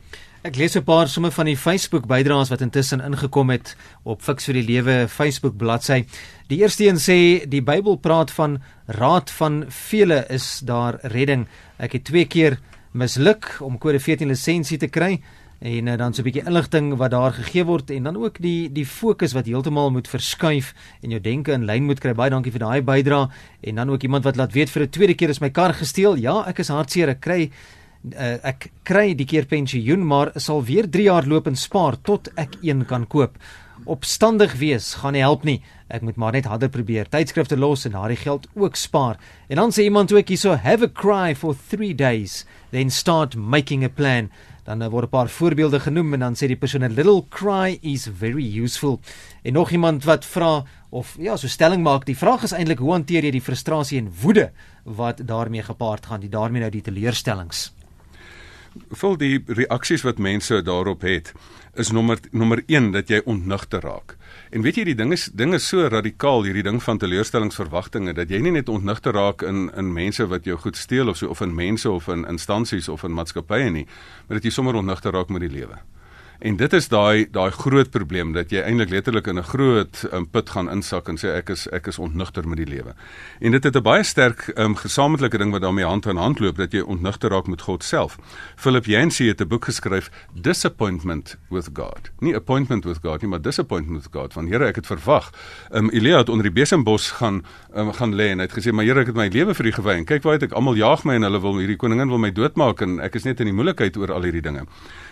Ek 0.40 0.56
lees 0.56 0.74
'n 0.76 0.84
paar 0.84 1.08
somme 1.08 1.30
van 1.30 1.44
die 1.44 1.56
Facebook 1.56 2.06
bydraes 2.06 2.48
wat 2.48 2.60
intussen 2.60 3.00
ingekom 3.00 3.50
het 3.50 3.76
op 4.04 4.22
Fix 4.22 4.44
vir 4.44 4.54
die 4.54 4.64
Lewe 4.64 5.08
Facebook 5.08 5.56
bladsy. 5.56 6.06
Die 6.48 6.62
eerste 6.62 6.86
een 6.86 6.96
sê 6.96 7.46
die 7.46 7.60
Bybel 7.60 7.96
praat 7.96 8.30
van 8.30 8.62
raad 8.86 9.30
van 9.30 9.64
vele 9.68 10.24
is 10.30 10.60
daar 10.64 10.98
redding. 11.02 11.46
Ek 11.78 11.92
het 11.92 12.04
twee 12.04 12.24
keer 12.24 12.58
misluk 12.92 13.58
om 13.60 13.78
kode 13.78 14.00
14 14.00 14.28
lisensie 14.28 14.78
te 14.78 14.88
kry 14.88 15.20
en 15.60 15.86
uh, 15.86 15.96
dan 15.96 16.14
so 16.14 16.22
'n 16.22 16.24
bietjie 16.24 16.46
inligting 16.46 16.96
wat 16.96 17.10
daar 17.10 17.32
gegee 17.32 17.64
word 17.64 17.90
en 17.90 18.02
dan 18.02 18.16
ook 18.16 18.40
die 18.40 18.72
die 18.72 18.86
fokus 18.86 19.32
wat 19.32 19.46
heeltemal 19.46 19.90
moet 19.90 20.08
verskuif 20.08 20.74
en 21.02 21.10
jou 21.10 21.20
denke 21.20 21.52
in 21.52 21.64
lyn 21.64 21.84
moet 21.84 22.00
kry. 22.00 22.14
Baie 22.14 22.30
dankie 22.30 22.52
vir 22.52 22.64
daai 22.64 22.82
bydrae 22.82 23.28
en 23.60 23.74
dan 23.74 23.90
ook 23.90 24.02
iemand 24.02 24.24
wat 24.24 24.36
laat 24.36 24.52
weet 24.52 24.70
vir 24.70 24.82
'n 24.82 24.90
tweede 24.90 25.14
keer 25.14 25.28
is 25.28 25.40
my 25.40 25.50
kar 25.50 25.74
gesteel. 25.74 26.16
Ja, 26.16 26.44
ek 26.48 26.58
is 26.58 26.68
hartseer. 26.68 27.08
Ek 27.08 27.20
kry 27.20 27.50
uh, 28.16 28.38
ek 28.42 28.70
kry 28.82 29.14
die 29.14 29.26
keer 29.26 29.46
pensioen, 29.46 30.06
maar 30.06 30.32
sal 30.36 30.64
weer 30.64 30.88
3 30.88 31.02
jaar 31.02 31.26
loop 31.26 31.46
en 31.46 31.56
spaar 31.56 32.00
tot 32.02 32.28
ek 32.36 32.56
een 32.62 32.86
kan 32.86 33.06
koop. 33.06 33.36
Opstandig 33.84 34.54
wees 34.60 34.94
gaan 35.00 35.12
nie 35.12 35.22
help 35.24 35.44
nie. 35.44 35.62
Ek 35.88 36.02
moet 36.02 36.16
maar 36.16 36.32
net 36.32 36.44
harder 36.44 36.68
probeer. 36.68 37.08
Tydskrifte 37.08 37.56
los 37.56 37.86
en 37.88 37.96
daardie 37.96 38.18
geld 38.20 38.46
ook 38.54 38.76
spaar. 38.76 39.18
En 39.48 39.56
dan 39.56 39.72
sê 39.72 39.86
iemand 39.88 40.12
ook 40.12 40.28
hierso 40.28 40.54
have 40.54 40.84
a 40.84 40.92
cry 40.92 41.34
for 41.34 41.56
3 41.70 41.94
days 41.94 42.44
then 42.70 42.90
start 42.90 43.34
making 43.36 43.84
a 43.84 43.88
plan 43.88 44.30
dan 44.64 44.82
uh, 44.82 44.88
word 44.88 45.04
'n 45.04 45.08
paar 45.08 45.28
voorbeelde 45.28 45.80
genoem 45.80 46.12
en 46.14 46.20
dan 46.20 46.34
sê 46.34 46.46
die 46.46 46.56
persoon 46.56 46.82
a 46.82 46.88
little 46.88 47.24
cry 47.28 47.78
is 47.82 48.08
very 48.12 48.62
useful. 48.62 49.00
En 49.42 49.52
nog 49.52 49.70
iemand 49.70 50.04
wat 50.04 50.24
vra 50.24 50.64
of 50.90 51.16
ja, 51.18 51.36
so 51.36 51.48
stelling 51.48 51.82
maak, 51.82 52.06
die 52.06 52.16
vraag 52.16 52.42
is 52.42 52.52
eintlik 52.52 52.78
hoe 52.78 52.92
hanteer 52.92 53.24
jy 53.24 53.30
die 53.30 53.42
frustrasie 53.42 53.98
en 53.98 54.12
woede 54.22 54.50
wat 54.84 55.26
daarmee 55.26 55.62
gepaard 55.62 56.06
gaan, 56.06 56.20
die 56.20 56.28
daarmee 56.28 56.60
nou 56.60 56.70
die 56.70 56.82
teleurstellings. 56.82 57.72
Vol 58.90 59.16
die 59.16 59.42
reaksies 59.46 60.02
wat 60.02 60.18
mense 60.18 60.62
daarop 60.62 61.02
het 61.02 61.32
is 61.74 61.90
nommer 61.90 62.18
nommer 62.30 62.62
1 62.66 62.90
dat 62.92 63.08
jy 63.08 63.20
ontnigter 63.24 63.80
raak. 63.80 64.16
En 64.50 64.62
weet 64.62 64.80
jy 64.80 64.84
die 64.90 64.96
ding 64.98 65.12
is 65.12 65.28
ding 65.34 65.54
is 65.54 65.68
so 65.68 65.86
radikaal 65.88 66.44
hierdie 66.44 66.64
ding 66.66 66.80
van 66.82 66.98
teleurstellingsverwagtinge 66.98 68.14
dat 68.14 68.30
jy 68.30 68.40
nie 68.42 68.54
net 68.56 68.68
ontnigter 68.68 69.14
raak 69.14 69.42
in 69.46 69.68
in 69.78 69.92
mense 69.92 70.26
wat 70.26 70.44
jou 70.44 70.58
goed 70.58 70.76
steel 70.76 71.08
of 71.08 71.16
so 71.16 71.30
of 71.30 71.40
in 71.40 71.54
mense 71.54 71.90
of 71.90 72.08
in 72.08 72.26
instansies 72.26 72.88
of 72.88 73.04
in 73.06 73.14
maatskappye 73.14 73.70
nie, 73.70 73.86
maar 74.26 74.40
dat 74.40 74.44
jy 74.44 74.50
sommer 74.50 74.74
ontnigter 74.74 75.12
raak 75.12 75.30
met 75.30 75.46
die 75.46 75.54
lewe. 75.60 75.78
En 76.40 76.56
dit 76.56 76.72
is 76.72 76.86
daai 76.88 77.26
daai 77.28 77.50
groot 77.52 77.90
probleem 77.92 78.30
dat 78.32 78.48
jy 78.48 78.62
eintlik 78.64 78.88
letterlik 78.88 79.26
in 79.28 79.38
'n 79.38 79.44
groot 79.44 80.04
um, 80.12 80.24
put 80.24 80.48
gaan 80.50 80.70
insak 80.72 81.08
en 81.08 81.18
sê 81.20 81.36
ek 81.36 81.50
is 81.50 81.68
ek 81.68 81.86
is 81.86 81.98
ontnugter 81.98 82.48
met 82.48 82.56
die 82.56 82.66
lewe. 82.66 82.94
En 83.40 83.50
dit 83.50 83.64
het 83.64 83.76
'n 83.76 83.82
baie 83.82 84.02
sterk 84.02 84.52
um, 84.56 84.74
gesamentlike 84.74 85.38
ding 85.38 85.52
wat 85.52 85.60
daarmee 85.60 85.84
hand 85.84 86.06
aan 86.06 86.16
hand 86.16 86.40
loop 86.40 86.56
dat 86.56 86.72
jy 86.72 86.80
ontnugter 86.80 87.30
raak 87.30 87.46
met 87.46 87.60
God 87.60 87.84
self. 87.84 88.16
Philip 88.56 88.86
Yancey 88.86 89.26
het 89.26 89.40
'n 89.40 89.48
boek 89.48 89.64
geskryf 89.64 90.10
Disappointment 90.32 91.36
with 91.50 91.68
God. 91.74 92.10
Nie 92.20 92.34
appointment 92.34 92.84
with 92.84 92.98
God 93.02 93.20
nie, 93.20 93.30
maar 93.30 93.42
disappointment 93.42 94.02
with 94.02 94.12
God. 94.12 94.32
Van 94.32 94.46
Here, 94.46 94.64
ek 94.64 94.76
het 94.76 94.86
verwag. 94.86 95.30
Um, 95.72 95.90
Elia 95.90 96.18
het 96.18 96.28
onder 96.28 96.42
die 96.42 96.52
besembos 96.52 97.10
gaan 97.10 97.44
um, 97.74 97.92
gaan 97.92 98.14
lê 98.14 98.30
en 98.30 98.38
hy 98.38 98.46
het 98.46 98.58
gesê, 98.58 98.72
"Maar 98.72 98.84
Here, 98.84 99.00
ek 99.00 99.06
het 99.06 99.16
my 99.16 99.28
lewe 99.28 99.54
vir 99.54 99.66
U 99.66 99.72
gewy 99.72 99.92
en 99.92 100.04
kyk 100.04 100.22
waar 100.22 100.32
het 100.32 100.42
ek 100.42 100.52
almal 100.52 100.74
jaag 100.74 101.04
my 101.04 101.14
en 101.14 101.22
hulle 101.22 101.40
wil 101.40 101.58
hierdie 101.58 101.76
koningin 101.76 102.08
wil 102.08 102.18
my 102.18 102.30
doodmaak 102.30 102.80
en 102.80 103.00
ek 103.00 103.14
is 103.14 103.24
net 103.24 103.40
in 103.40 103.46
die 103.46 103.54
moeilikheid 103.54 103.96
oor 103.96 104.12
al 104.12 104.22
hierdie 104.22 104.42
dinge." 104.42 104.64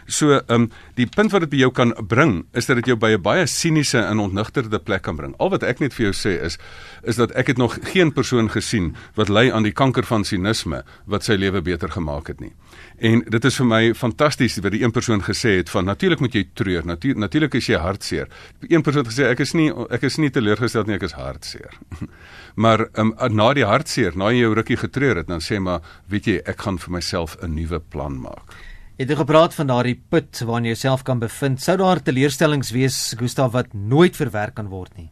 So, 0.09 0.33
ehm 0.33 0.63
um, 0.63 0.71
die 0.97 1.07
punt 1.07 1.35
wat 1.35 1.45
dit 1.45 1.51
by 1.53 1.59
jou 1.61 1.69
kan 1.77 1.91
bring 2.09 2.47
is 2.57 2.67
dat 2.67 2.79
dit 2.81 2.87
jou 2.89 2.97
by 2.97 3.11
'n 3.13 3.23
baie 3.23 3.47
siniese 3.47 3.99
en 4.01 4.19
ontnugterde 4.19 4.79
plek 4.79 5.03
kan 5.03 5.17
bring. 5.17 5.35
Al 5.39 5.51
wat 5.51 5.63
ek 5.63 5.81
net 5.81 5.93
vir 5.93 6.07
jou 6.07 6.15
sê 6.15 6.41
is 6.43 6.59
is 7.05 7.17
dat 7.17 7.31
ek 7.33 7.47
het 7.47 7.57
nog 7.59 7.79
geen 7.83 8.13
persoon 8.13 8.49
gesien 8.49 8.97
wat 9.17 9.29
ly 9.29 9.51
aan 9.51 9.63
die 9.63 9.73
kanker 9.73 10.05
van 10.05 10.25
sinisme 10.25 10.83
wat 11.07 11.25
sy 11.25 11.37
lewe 11.37 11.61
beter 11.61 11.89
gemaak 11.91 12.27
het 12.29 12.41
nie. 12.41 12.53
En 12.97 13.21
dit 13.21 13.45
is 13.45 13.57
vir 13.57 13.67
my 13.67 13.95
fantasties 13.95 14.59
wat 14.59 14.73
die 14.73 14.83
een 14.83 14.93
persoon 14.93 15.21
gesê 15.23 15.57
het 15.57 15.71
van 15.71 15.85
natuurlik 15.85 16.21
moet 16.21 16.35
jy 16.35 16.49
treur, 16.55 16.87
natuur, 16.87 17.17
natuurlik 17.17 17.55
is 17.55 17.67
jy 17.67 17.77
hartseer. 17.77 18.29
Een 18.69 18.83
persoon 18.83 19.05
het 19.05 19.13
gesê 19.13 19.29
ek 19.29 19.41
is 19.41 19.53
nie 19.53 19.71
ek 19.91 20.03
is 20.03 20.17
nie 20.17 20.31
teleurgesteld 20.31 20.87
nie, 20.87 20.95
ek 20.95 21.03
is 21.03 21.13
hartseer. 21.13 21.75
maar 22.65 22.89
um, 22.95 23.15
na 23.31 23.53
die 23.53 23.65
hartseer, 23.65 24.17
na 24.17 24.31
jy 24.31 24.41
jou 24.41 24.55
rukkie 24.55 24.77
getreur 24.77 25.17
het, 25.17 25.29
dan 25.29 25.41
sê 25.41 25.61
maar, 25.61 25.81
weet 26.09 26.27
jy, 26.27 26.41
ek 26.47 26.61
gaan 26.61 26.79
vir 26.79 26.93
myself 26.93 27.37
'n 27.43 27.55
nuwe 27.55 27.81
plan 27.81 28.21
maak. 28.21 28.68
Het 28.99 29.13
jy 29.13 29.15
gepraat 29.15 29.53
van 29.55 29.69
daardie 29.71 29.95
put 30.11 30.41
waarin 30.43 30.65
jy 30.67 30.73
jouself 30.73 31.05
kan 31.07 31.21
bevind? 31.23 31.61
Sou 31.63 31.77
daar 31.79 32.01
teleurstellings 32.03 32.73
wees, 32.75 32.97
Gustaf, 33.15 33.53
wat 33.55 33.71
nooit 33.71 34.19
verwerk 34.19 34.57
kan 34.57 34.73
word 34.73 34.91
nie? 34.99 35.07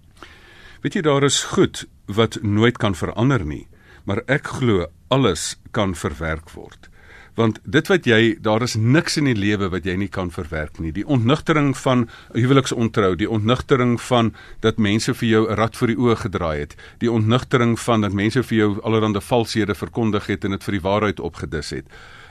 Weet 0.82 0.98
jy 0.98 1.04
daar 1.06 1.22
is 1.22 1.44
goed 1.52 1.84
wat 2.10 2.40
nooit 2.42 2.80
kan 2.82 2.98
verander 2.98 3.44
nie, 3.46 3.68
maar 4.02 4.24
ek 4.26 4.50
glo 4.58 4.88
alles 5.14 5.54
kan 5.70 5.94
verwerk 5.94 6.50
word. 6.56 6.90
Want 7.38 7.60
dit 7.62 7.86
wat 7.92 8.10
jy 8.10 8.34
daar 8.42 8.66
is 8.66 8.74
niks 8.74 9.20
in 9.20 9.30
die 9.30 9.36
lewe 9.38 9.70
wat 9.70 9.86
jy 9.86 9.94
nie 10.00 10.10
kan 10.10 10.34
verwerk 10.34 10.82
nie. 10.82 10.90
Die 10.90 11.06
ontnugtering 11.06 11.76
van 11.78 12.08
huweliksontrou, 12.34 13.14
die 13.14 13.30
ontnugtering 13.30 14.00
van 14.02 14.34
dat 14.66 14.82
mense 14.82 15.14
vir 15.14 15.28
jou 15.28 15.46
'n 15.46 15.54
rad 15.62 15.76
vir 15.76 15.94
die 15.94 16.00
oë 16.00 16.16
gedraai 16.26 16.58
het, 16.58 16.76
die 16.98 17.12
ontnugtering 17.12 17.78
van 17.78 18.00
dat 18.00 18.12
mense 18.12 18.42
vir 18.42 18.58
jou 18.58 18.80
allerlei 18.82 19.20
valshede 19.20 19.74
verkondig 19.74 20.26
het 20.26 20.44
en 20.44 20.50
dit 20.50 20.64
vir 20.64 20.72
die 20.72 20.86
waarheid 20.90 21.20
opgedis 21.20 21.70
het. 21.70 21.86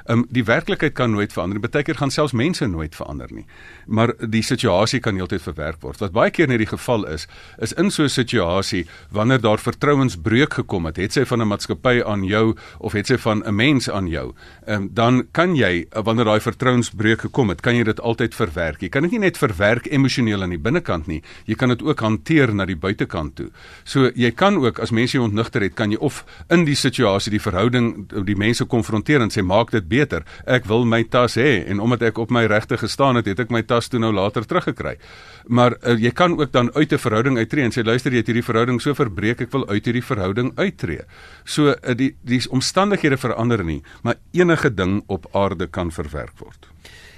Um, 0.07 0.25
die 0.29 0.43
werklikheid 0.45 0.93
kan 0.93 1.11
nooit 1.11 1.33
verander. 1.33 1.59
Partykeer 1.59 1.97
gaan 1.97 2.11
selfs 2.13 2.33
mense 2.37 2.67
nooit 2.67 2.93
verander 2.95 3.31
nie. 3.33 3.45
Maar 3.85 4.13
die 4.29 4.43
situasie 4.45 4.99
kan 5.01 5.17
heeltyd 5.17 5.41
verwerk 5.41 5.81
word. 5.81 5.97
Wat 6.03 6.13
baie 6.13 6.29
keer 6.29 6.47
nie 6.47 6.59
die 6.61 6.69
geval 6.69 7.07
is, 7.09 7.25
is 7.57 7.73
in 7.73 7.89
so 7.91 8.03
'n 8.03 8.09
situasie 8.09 8.85
wanneer 9.09 9.41
daar 9.41 9.57
vertrouensbreuk 9.57 10.53
gekom 10.53 10.85
het, 10.85 10.97
het 10.97 11.13
sy 11.13 11.25
van 11.25 11.41
'n 11.41 11.47
maatskappy 11.47 12.03
aan 12.05 12.23
jou 12.23 12.55
of 12.79 12.93
het 12.93 13.07
sy 13.07 13.17
van 13.17 13.41
'n 13.45 13.55
mens 13.55 13.89
aan 13.89 14.07
jou, 14.07 14.33
um, 14.67 14.89
dan 14.93 15.27
kan 15.31 15.55
jy 15.55 15.87
wanneer 15.89 16.25
daai 16.25 16.39
vertrouensbreuk 16.39 17.21
gekom 17.21 17.49
het, 17.49 17.61
kan 17.61 17.75
jy 17.75 17.83
dit 17.83 17.99
altyd 17.99 18.35
verwerk. 18.35 18.81
Jy 18.81 18.89
kan 18.89 19.01
dit 19.01 19.11
nie 19.11 19.19
net 19.19 19.37
verwerk 19.37 19.87
emosioneel 19.87 20.41
aan 20.41 20.49
die 20.49 20.59
binnekant 20.59 21.07
nie, 21.07 21.23
jy 21.45 21.55
kan 21.55 21.69
dit 21.69 21.81
ook 21.81 21.99
hanteer 21.99 22.53
na 22.53 22.65
die 22.65 22.77
buitekant 22.77 23.35
toe. 23.35 23.49
So 23.83 24.11
jy 24.15 24.31
kan 24.31 24.57
ook 24.57 24.79
as 24.79 24.91
mense 24.91 25.17
jou 25.17 25.23
ontnigter 25.25 25.61
het, 25.61 25.73
kan 25.73 25.91
jy 25.91 25.97
of 25.97 26.25
in 26.49 26.65
die 26.65 26.75
situasie 26.75 27.31
die 27.31 27.41
verhouding 27.41 28.07
die 28.25 28.35
mense 28.35 28.65
konfronteer 28.65 29.21
en 29.21 29.29
sê 29.29 29.41
maak 29.41 29.71
dit 29.71 29.87
beter. 29.95 30.25
Ek 30.45 30.67
wil 30.69 30.85
my 30.89 31.03
tas 31.03 31.37
hê 31.39 31.63
en 31.71 31.81
omdat 31.83 32.05
ek 32.11 32.19
op 32.21 32.33
my 32.35 32.45
regte 32.51 32.79
gestaan 32.81 33.19
het, 33.19 33.29
het 33.31 33.45
ek 33.45 33.53
my 33.53 33.63
tas 33.67 33.89
toe 33.91 34.01
nou 34.01 34.11
later 34.15 34.45
teruggekry. 34.47 34.95
Maar 35.47 35.77
uh, 35.81 35.95
jy 36.01 36.11
kan 36.15 36.37
ook 36.39 36.51
dan 36.51 36.71
uit 36.75 36.91
'n 36.91 37.01
verhouding 37.05 37.37
uittreë 37.37 37.65
en 37.69 37.75
sê 37.75 37.85
luister 37.85 38.11
jy 38.11 38.23
het 38.23 38.31
hierdie 38.31 38.49
verhouding 38.49 38.81
so 38.81 38.93
verbreek, 38.93 39.41
ek 39.41 39.51
wil 39.51 39.67
uit 39.69 39.85
hierdie 39.85 40.05
verhouding 40.05 40.51
uittreë. 40.57 41.05
So 41.45 41.73
uh, 41.73 41.95
die 41.95 42.15
die 42.23 42.41
omstandighede 42.49 43.17
verander 43.17 43.63
nie, 43.63 43.81
maar 44.03 44.15
enige 44.33 44.69
ding 44.69 45.03
op 45.07 45.27
aarde 45.33 45.67
kan 45.67 45.91
verwerk 45.91 46.39
word. 46.39 46.67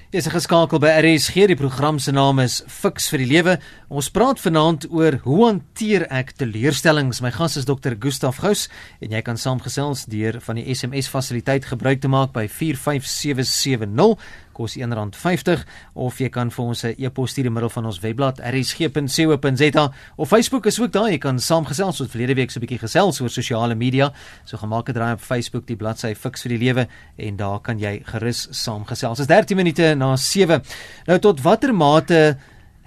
Jy 0.08 0.22
is 0.22 0.28
geskakel 0.32 0.80
by 0.80 0.88
RSG. 1.02 1.50
Die 1.52 1.58
program 1.60 1.98
se 2.00 2.14
naam 2.16 2.38
is 2.40 2.62
Fix 2.72 3.10
vir 3.12 3.20
die 3.20 3.26
Lewe. 3.28 3.56
Ons 3.92 4.08
praat 4.16 4.40
vanaand 4.40 4.86
oor 4.88 5.18
hoe 5.26 5.42
hanteer 5.42 6.06
ek 6.08 6.32
teleurstellings. 6.40 7.20
My 7.20 7.34
gas 7.36 7.58
is 7.60 7.68
Dr. 7.68 7.98
Gustaf 8.00 8.40
Gous 8.40 8.70
en 9.04 9.12
jy 9.12 9.20
kan 9.28 9.36
saamgesels 9.36 10.06
deur 10.08 10.40
van 10.46 10.62
die 10.62 10.64
SMS 10.72 11.12
fasiliteit 11.12 11.68
gebruik 11.68 12.00
te 12.00 12.08
maak 12.08 12.32
by 12.32 12.46
45770 12.48 14.16
kos 14.58 14.78
R1.50 14.82 15.64
of 15.94 16.20
jy 16.20 16.30
kan 16.34 16.52
vir 16.52 16.66
ons 16.66 16.84
'n 16.84 16.96
e-pos 16.98 17.32
stuur 17.32 17.48
deur 17.48 17.54
middel 17.54 17.70
van 17.70 17.86
ons 17.86 18.00
webblad 18.02 18.42
rsg.co.za 18.42 19.86
of 20.18 20.30
Facebook 20.30 20.66
is 20.66 20.80
ook 20.80 20.92
daar 20.92 21.12
jy 21.12 21.22
kan 21.22 21.40
saamgesels 21.40 21.98
soos 21.98 22.10
verlede 22.10 22.36
week 22.36 22.52
so 22.52 22.60
'n 22.60 22.66
bietjie 22.66 22.82
gesels 22.82 23.22
oor 23.22 23.30
sosiale 23.30 23.76
media 23.76 24.12
so 24.46 24.58
gemaak 24.58 24.88
het 24.88 24.96
draai 24.96 25.14
op 25.14 25.22
Facebook 25.22 25.68
die 25.68 25.76
bladsy 25.76 26.16
Fix 26.16 26.42
vir 26.42 26.58
die 26.58 26.66
Lewe 26.66 26.88
en 27.18 27.38
daar 27.38 27.60
kan 27.60 27.80
jy 27.80 28.02
gerus 28.06 28.48
saamgesels. 28.52 29.18
Dit 29.18 29.30
is 29.30 29.34
13 29.34 29.58
minute 29.58 29.96
na 29.96 30.16
7. 30.16 30.62
Nou 31.08 31.20
tot 31.20 31.42
watter 31.46 31.74
mate 31.74 32.38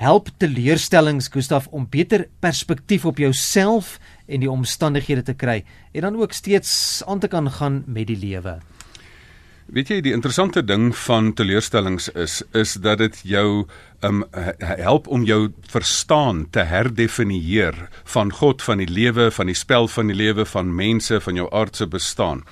help 0.00 0.30
teleurstellings 0.40 1.28
Gustaf 1.28 1.68
om 1.76 1.86
beter 1.90 2.26
perspektief 2.40 3.04
op 3.04 3.20
jouself 3.20 3.98
en 4.26 4.40
die 4.40 4.50
omstandighede 4.50 5.26
te 5.26 5.36
kry 5.36 5.60
en 5.92 6.06
dan 6.06 6.16
ook 6.20 6.32
steeds 6.32 7.02
aan 7.06 7.20
te 7.20 7.28
kan 7.28 7.50
gaan 7.50 7.82
met 7.86 8.08
die 8.08 8.18
lewe. 8.18 8.58
Weet 9.70 9.90
jy 9.92 9.96
die 10.02 10.10
interessante 10.10 10.64
ding 10.66 10.88
van 11.04 11.28
teleurstellings 11.38 12.08
is 12.18 12.40
is 12.58 12.72
dat 12.82 12.98
dit 12.98 13.20
jou 13.22 13.68
um 14.02 14.24
help 14.58 15.06
om 15.06 15.22
jou 15.22 15.52
verstaan 15.70 16.40
te 16.50 16.64
herdefinieer 16.66 17.78
van 18.14 18.32
God, 18.34 18.64
van 18.66 18.82
die 18.82 18.90
lewe, 18.90 19.28
van 19.30 19.46
die 19.46 19.54
spel 19.54 19.86
van 19.86 20.10
die 20.10 20.16
lewe, 20.18 20.42
van 20.42 20.74
mense, 20.74 21.20
van 21.22 21.38
jou 21.38 21.46
aardse 21.54 21.86
bestaan. 21.86 22.42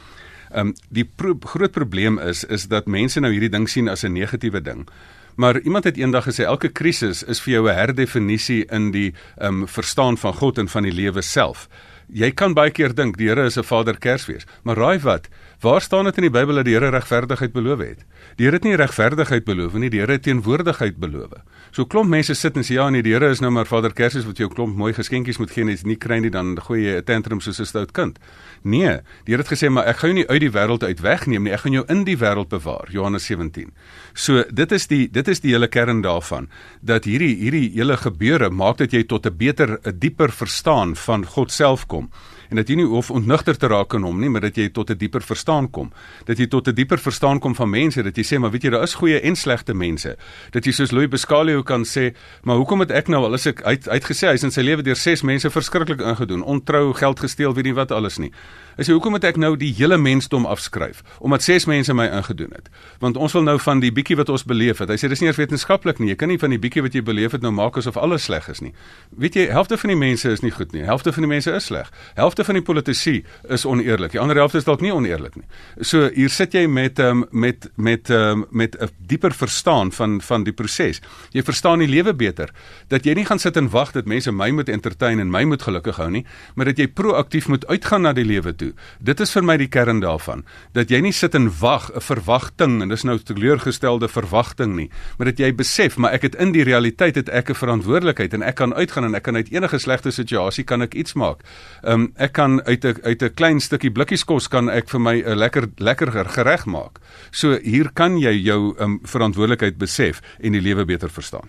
Um 0.54 0.76
die 0.94 1.02
pro 1.04 1.34
groot 1.42 1.74
probleem 1.74 2.22
is 2.22 2.44
is 2.44 2.68
dat 2.70 2.86
mense 2.86 3.18
nou 3.18 3.32
hierdie 3.34 3.50
ding 3.50 3.66
sien 3.66 3.90
as 3.90 4.04
'n 4.04 4.14
negatiewe 4.14 4.62
ding. 4.62 4.86
Maar 5.34 5.60
iemand 5.60 5.84
het 5.84 5.96
eendag 5.96 6.24
gesê 6.30 6.44
elke 6.44 6.68
krisis 6.68 7.22
is 7.22 7.40
vir 7.40 7.52
jou 7.52 7.68
'n 7.68 7.74
herdefinisie 7.74 8.64
in 8.70 8.90
die 8.92 9.14
um 9.40 9.66
verstaan 9.66 10.16
van 10.16 10.34
God 10.34 10.58
en 10.58 10.68
van 10.68 10.82
die 10.82 10.94
lewe 10.94 11.22
self. 11.22 11.68
Jy 12.08 12.30
kan 12.30 12.54
baie 12.54 12.70
keer 12.70 12.94
dink 12.94 13.18
die 13.18 13.28
Here 13.28 13.44
is 13.44 13.58
'n 13.58 13.64
Vader 13.64 13.98
Kersfees, 13.98 14.46
maar 14.62 14.76
raai 14.76 14.98
wat? 14.98 15.28
Waar 15.60 15.80
staan 15.80 16.04
dit 16.04 16.16
in 16.16 16.22
die 16.22 16.30
Bybel 16.30 16.54
dat 16.54 16.68
die 16.68 16.74
Here 16.76 16.92
regverdigheid 16.94 17.50
beloof 17.50 17.80
het? 17.82 18.04
Die 18.38 18.46
Here 18.46 18.60
het 18.60 18.66
nie 18.66 18.76
regverdigheid 18.78 19.42
beloof 19.44 19.72
nie, 19.74 19.88
die 19.90 19.98
Here 19.98 20.14
het 20.14 20.22
teenwoordigheid 20.22 21.00
beloof. 21.02 21.32
So 21.74 21.82
klomp 21.90 22.06
mense 22.12 22.36
sit 22.38 22.54
en 22.54 22.62
sê 22.62 22.76
ja, 22.76 22.84
nee, 22.94 23.02
die 23.02 23.10
Here 23.10 23.26
is 23.34 23.42
nou 23.42 23.50
maar 23.50 23.66
Vader 23.66 23.90
Kersfees 23.90 24.28
wat 24.28 24.38
jou 24.38 24.46
klomp 24.52 24.78
mooi 24.78 24.92
geskenkies 24.94 25.40
moet 25.42 25.50
gee 25.50 25.66
en 25.66 25.72
as 25.72 25.82
jy 25.82 25.90
nie 25.90 25.98
kry 25.98 26.20
nie 26.22 26.30
dan 26.30 26.54
gooi 26.62 26.84
jy 26.84 26.94
'n 27.00 27.04
tantrum 27.04 27.40
soos 27.40 27.58
'n 27.58 27.66
stout 27.66 27.90
kind. 27.90 28.20
Nee, 28.62 29.02
die 29.26 29.34
Here 29.34 29.42
het 29.42 29.50
gesê 29.50 29.68
maar 29.68 29.86
ek 29.86 29.96
gaan 29.96 30.10
jou 30.10 30.18
nie 30.20 30.28
uit 30.28 30.40
die 30.40 30.50
wêreld 30.50 30.84
uit 30.84 31.00
wegneem 31.00 31.42
nie, 31.42 31.52
ek 31.52 31.60
gaan 31.66 31.72
jou 31.72 31.84
in 31.88 32.04
die 32.04 32.16
wêreld 32.16 32.48
bewaar. 32.48 32.86
Johannes 32.90 33.26
17. 33.26 33.72
So 34.14 34.44
dit 34.44 34.72
is 34.72 34.86
die 34.86 35.10
dit 35.10 35.28
is 35.28 35.40
die 35.40 35.50
hele 35.50 35.66
kern 35.66 36.02
daarvan 36.02 36.48
dat 36.82 37.04
hierdie 37.04 37.34
hierdie 37.34 37.72
hele 37.74 37.96
gebeure 37.96 38.50
maak 38.50 38.76
dat 38.76 38.92
jy 38.92 39.02
tot 39.02 39.26
'n 39.26 39.36
beter 39.36 39.80
'n 39.82 39.98
dieper 39.98 40.30
verstaan 40.30 40.94
van 40.94 41.26
God 41.26 41.50
self 41.50 41.86
kom 41.86 42.10
en 42.48 42.56
dat 42.56 42.68
jy 42.68 42.78
nie 42.80 42.86
hoef 42.88 43.10
ontnigter 43.10 43.56
te 43.56 43.68
raak 43.68 43.94
in 43.94 44.06
hom 44.06 44.20
nie, 44.20 44.30
maar 44.32 44.40
dat 44.40 44.56
jy 44.56 44.68
tot 44.72 44.90
'n 44.90 44.98
dieper 44.98 45.22
verstaan 45.22 45.70
kom. 45.70 45.92
Dat 46.24 46.38
jy 46.38 46.46
tot 46.46 46.68
'n 46.68 46.74
dieper 46.74 46.98
verstaan 46.98 47.38
kom 47.38 47.54
van 47.54 47.70
mense, 47.70 48.02
dat 48.02 48.16
jy 48.16 48.24
sê 48.24 48.38
maar 48.38 48.50
weet 48.50 48.62
jy 48.62 48.70
daar 48.70 48.82
is 48.82 48.94
goeie 48.94 49.20
en 49.20 49.36
slegte 49.36 49.74
mense. 49.74 50.16
Dat 50.50 50.64
jy 50.64 50.72
soos 50.72 50.90
Louis 50.90 51.08
Bescalio 51.08 51.62
kan 51.62 51.84
sê, 51.84 52.14
maar 52.42 52.56
hoekom 52.56 52.80
het 52.80 52.90
ek 52.90 53.08
nou 53.08 53.24
al 53.24 53.34
as 53.34 53.46
ek 53.46 53.62
uit 53.62 53.88
uitgesê 53.88 54.28
hy 54.28 54.34
is 54.34 54.42
in 54.42 54.50
sy 54.50 54.62
lewe 54.62 54.82
deur 54.82 54.96
6 54.96 55.22
mense 55.22 55.50
verskriklik 55.50 56.00
ingedoen, 56.00 56.42
ontrou, 56.42 56.92
geld 56.94 57.20
gesteel, 57.20 57.54
weet 57.54 57.64
nie 57.64 57.74
wat 57.74 57.90
alles 57.92 58.18
nie. 58.18 58.32
Hy 58.78 58.84
sê 58.86 58.94
hoekom 58.94 59.10
moet 59.16 59.24
ek 59.26 59.38
nou 59.42 59.56
die 59.58 59.72
hele 59.74 59.96
mensdom 59.98 60.44
afskryf 60.46 61.00
omdat 61.18 61.42
ses 61.42 61.64
mense 61.66 61.90
my 61.98 62.04
ingedoen 62.14 62.52
het? 62.54 62.68
Want 63.02 63.16
ons 63.18 63.32
wil 63.34 63.42
nou 63.42 63.56
van 63.58 63.80
die 63.82 63.90
bietjie 63.90 64.14
wat 64.20 64.28
ons 64.30 64.44
beleef 64.46 64.78
het. 64.78 64.92
Hy 64.92 64.96
sê 65.02 65.08
dis 65.10 65.18
nie 65.18 65.26
eers 65.26 65.40
wetenskaplik 65.40 65.98
nie. 65.98 66.12
Jy 66.12 66.16
kan 66.20 66.30
nie 66.30 66.38
van 66.38 66.54
die 66.54 66.60
bietjie 66.62 66.84
wat 66.86 66.94
jy 66.94 67.02
beleef 67.02 67.34
het 67.34 67.42
nou 67.42 67.50
maak 67.50 67.74
asof 67.80 67.98
alles 67.98 68.28
sleg 68.28 68.46
is 68.52 68.62
nie. 68.62 68.70
Weet 69.18 69.34
jy, 69.34 69.48
helfte 69.50 69.74
van 69.82 69.90
die 69.90 69.96
mense 69.98 70.30
is 70.30 70.44
nie 70.46 70.52
goed 70.54 70.76
nie. 70.76 70.84
Helfte 70.86 71.10
van 71.16 71.26
die 71.26 71.30
mense 71.32 71.56
is 71.58 71.66
sleg. 71.72 71.90
Helfte 72.14 72.46
van 72.46 72.60
die 72.60 72.62
politici 72.62 73.16
is 73.50 73.66
oneerlik. 73.66 74.14
Die 74.14 74.22
ander 74.22 74.38
helfte 74.38 74.62
is 74.62 74.68
dalk 74.68 74.84
nie 74.86 74.94
oneerlik 74.94 75.34
nie. 75.40 75.48
So 75.82 76.06
hier 76.14 76.30
sit 76.30 76.54
jy 76.54 76.68
met 76.70 77.02
um, 77.02 77.26
met 77.34 77.66
met 77.74 78.14
um, 78.14 78.46
met 78.54 78.78
'n 78.78 78.94
dieper 79.10 79.34
verstaan 79.34 79.90
van 79.90 80.20
van 80.22 80.46
die 80.46 80.54
proses. 80.54 81.02
Jy 81.34 81.42
verstaan 81.42 81.82
die 81.82 81.90
lewe 81.90 82.14
beter 82.14 82.54
dat 82.94 83.04
jy 83.04 83.18
nie 83.18 83.26
gaan 83.26 83.42
sit 83.42 83.56
en 83.56 83.70
wag 83.74 83.90
dat 83.90 84.06
mense 84.06 84.30
my 84.30 84.50
moet 84.50 84.68
entertain 84.68 85.18
en 85.18 85.30
my 85.30 85.42
moet 85.44 85.62
gelukkig 85.62 85.96
hou 85.96 86.10
nie, 86.10 86.26
maar 86.54 86.70
dat 86.70 86.78
jy 86.78 86.86
proaktief 86.86 87.48
moet 87.48 87.66
uitgaan 87.66 88.02
na 88.02 88.12
die 88.12 88.24
lewe 88.24 88.54
toe 88.54 88.67
toe. 88.68 88.74
Dit 89.00 89.20
is 89.20 89.32
vir 89.34 89.46
my 89.46 89.56
die 89.60 89.68
kern 89.68 90.02
daarvan 90.02 90.44
dat 90.76 90.92
jy 90.92 91.00
nie 91.04 91.12
sit 91.12 91.34
en 91.34 91.48
wag 91.60 91.90
'n 91.94 92.00
verwagting 92.00 92.82
en 92.82 92.88
dis 92.88 93.04
nou 93.04 93.18
teleurgestelde 93.18 94.08
verwagting 94.08 94.76
nie, 94.76 94.90
maar 95.18 95.26
dat 95.26 95.38
jy 95.38 95.54
besef 95.54 95.96
maar 95.96 96.12
ek 96.12 96.22
het 96.22 96.34
in 96.34 96.52
die 96.52 96.64
realiteit 96.64 97.16
het 97.16 97.28
ek 97.28 97.50
'n 97.50 97.54
verantwoordelikheid 97.54 98.34
en 98.34 98.42
ek 98.42 98.54
kan 98.54 98.74
uitgaan 98.74 99.04
en 99.04 99.14
ek 99.14 99.22
kan 99.22 99.36
uit 99.36 99.52
enige 99.52 99.78
slegte 99.78 100.10
situasie 100.10 100.64
kan 100.64 100.82
ek 100.82 100.94
iets 100.94 101.14
maak. 101.14 101.42
Ehm 101.82 101.92
um, 101.92 102.12
ek 102.16 102.32
kan 102.32 102.62
uit 102.62 102.84
'n 102.84 103.00
uit 103.02 103.22
'n 103.22 103.34
klein 103.34 103.60
stukkie 103.60 103.90
blikkies 103.90 104.24
kos 104.24 104.48
kan 104.48 104.68
ek 104.68 104.88
vir 104.88 105.00
my 105.00 105.22
'n 105.22 105.38
lekker 105.38 105.68
lekkerder 105.76 106.28
gereg 106.28 106.66
maak. 106.66 106.98
So 107.30 107.58
hier 107.62 107.90
kan 107.94 108.18
jy 108.18 108.42
jou 108.42 108.74
um, 108.78 109.00
verantwoordelikheid 109.02 109.78
besef 109.78 110.20
en 110.40 110.52
die 110.52 110.60
lewe 110.60 110.84
beter 110.84 111.10
verstaan. 111.10 111.48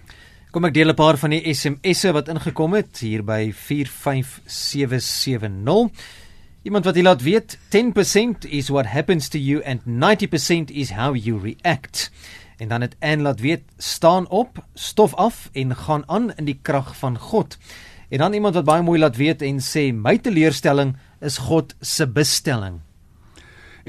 Kom 0.51 0.65
ek 0.65 0.73
deel 0.73 0.89
'n 0.89 0.95
paar 0.95 1.17
van 1.17 1.29
die 1.29 1.53
SMS'e 1.53 2.11
wat 2.11 2.27
ingekom 2.27 2.73
het 2.73 2.99
hier 2.99 3.23
by 3.23 3.53
45770. 3.53 5.91
Iemand 6.61 6.83
wat 6.83 6.97
jy 6.99 7.05
laat 7.05 7.21
weet 7.23 7.53
10% 7.71 8.49
is 8.51 8.67
what 8.67 8.89
happens 8.91 9.29
to 9.31 9.39
you 9.39 9.61
and 9.63 9.85
90% 9.87 10.73
is 10.75 10.91
how 10.91 11.15
you 11.15 11.39
react. 11.39 12.11
En 12.57 12.67
dan 12.67 12.81
het 12.81 12.95
en 12.99 13.21
laat 13.21 13.39
weet 13.39 13.61
staan 13.77 14.27
op, 14.27 14.65
stof 14.73 15.13
af 15.13 15.49
en 15.51 15.75
gaan 15.75 16.03
aan 16.05 16.35
in 16.35 16.45
die 16.45 16.59
krag 16.61 16.97
van 16.97 17.17
God. 17.17 17.57
En 18.09 18.17
dan 18.17 18.33
iemand 18.33 18.53
wat 18.53 18.65
baie 18.65 18.83
mooi 18.83 18.99
laat 18.99 19.15
weet 19.15 19.41
en 19.41 19.63
sê 19.63 19.93
my 19.95 20.17
teleurstelling 20.17 20.97
is 21.19 21.37
God 21.37 21.75
se 21.79 22.07
bestelling. 22.07 22.81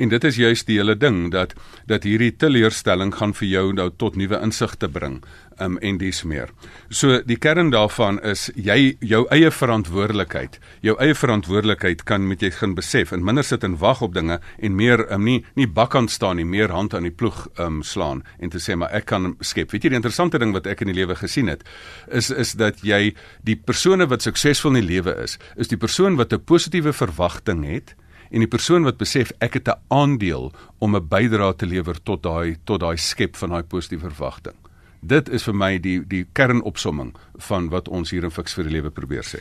En 0.00 0.08
dit 0.08 0.24
is 0.24 0.36
juist 0.40 0.64
die 0.66 0.78
hele 0.78 0.96
ding 0.96 1.28
dat 1.34 1.52
dat 1.90 2.06
hierdie 2.08 2.32
teleurstelling 2.32 3.12
gaan 3.14 3.34
vir 3.36 3.48
jou 3.48 3.66
nou 3.76 3.90
tot 4.00 4.16
nuwe 4.16 4.38
insigte 4.40 4.88
bring 4.88 5.18
um, 5.60 5.76
en 5.84 5.98
dis 6.00 6.22
meer. 6.24 6.48
So 6.88 7.20
die 7.26 7.36
kern 7.36 7.68
daarvan 7.74 8.20
is 8.24 8.46
jy 8.56 8.94
jou 9.04 9.26
eie 9.34 9.50
verantwoordelikheid. 9.52 10.56
Jou 10.86 10.96
eie 11.02 11.16
verantwoordelikheid 11.16 12.06
kan 12.08 12.24
met 12.28 12.40
jy 12.40 12.52
gaan 12.56 12.74
besef 12.78 13.12
en 13.12 13.24
minder 13.26 13.44
sit 13.44 13.64
en 13.66 13.76
wag 13.82 14.00
op 14.06 14.16
dinge 14.16 14.40
en 14.40 14.76
meer 14.76 15.04
um, 15.12 15.26
nie 15.28 15.40
nie 15.58 15.68
bakkant 15.68 16.10
staan 16.10 16.40
nie, 16.40 16.48
meer 16.48 16.72
hand 16.72 16.96
aan 16.96 17.08
die 17.08 17.14
ploeg 17.14 17.44
um, 17.60 17.82
slaan 17.84 18.24
en 18.40 18.52
te 18.52 18.60
sê 18.62 18.78
maar 18.80 18.94
ek 18.96 19.10
kan 19.12 19.34
skep. 19.44 19.74
Weet 19.74 19.84
jy 19.84 19.94
die 19.94 20.00
interessante 20.00 20.40
ding 20.40 20.56
wat 20.56 20.68
ek 20.70 20.80
in 20.84 20.94
die 20.94 20.98
lewe 21.02 21.18
gesien 21.20 21.52
het 21.52 21.66
is 22.08 22.30
is 22.32 22.56
dat 22.56 22.80
jy 22.86 23.12
die 23.44 23.56
persone 23.56 24.08
wat 24.08 24.24
suksesvol 24.24 24.72
in 24.72 24.80
die 24.80 24.94
lewe 24.94 25.18
is, 25.20 25.36
is 25.60 25.68
die 25.68 25.80
persoon 25.80 26.16
wat 26.16 26.32
'n 26.32 26.40
positiewe 26.40 26.92
verwagting 26.96 27.66
het 27.68 27.94
en 28.30 28.44
die 28.44 28.50
persoon 28.50 28.86
wat 28.86 28.98
besef 28.98 29.32
ek 29.40 29.54
het 29.54 29.68
'n 29.68 29.80
aandeel 29.88 30.52
om 30.78 30.96
'n 30.96 31.08
bydrae 31.08 31.56
te 31.56 31.66
lewer 31.66 32.02
tot 32.02 32.22
daai 32.22 32.56
tot 32.64 32.80
daai 32.80 32.96
skep 32.96 33.36
van 33.36 33.50
daai 33.50 33.62
positiewe 33.62 34.10
verwagting. 34.10 34.54
Dit 35.02 35.28
is 35.28 35.42
vir 35.42 35.54
my 35.54 35.78
die 35.78 36.00
die 36.06 36.26
kernopsomming 36.32 37.14
van 37.38 37.68
wat 37.68 37.88
ons 37.88 38.10
hier 38.10 38.24
in 38.24 38.30
Fix 38.30 38.54
vir 38.54 38.64
die 38.64 38.72
Lewe 38.72 38.90
probeer 38.90 39.22
sê. 39.22 39.40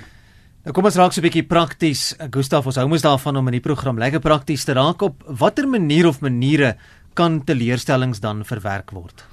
Nou 0.64 0.74
kom 0.74 0.86
ons 0.86 0.96
raak 0.96 1.14
so 1.14 1.22
'n 1.22 1.24
bietjie 1.24 1.48
prakties. 1.48 2.16
Gustaf, 2.32 2.66
ons 2.66 2.76
hou 2.76 2.88
mos 2.88 3.02
daarvan 3.02 3.38
om 3.38 3.48
in 3.48 3.54
die 3.54 3.68
program 3.68 3.98
lekker 3.98 4.20
prakties 4.20 4.66
te 4.66 4.74
raak 4.74 5.02
op 5.02 5.24
watter 5.26 5.68
manier 5.68 6.08
of 6.08 6.22
maniere 6.22 6.78
kan 7.14 7.44
teleurstellings 7.44 8.20
dan 8.20 8.44
verwerk 8.46 8.92
word? 8.92 9.26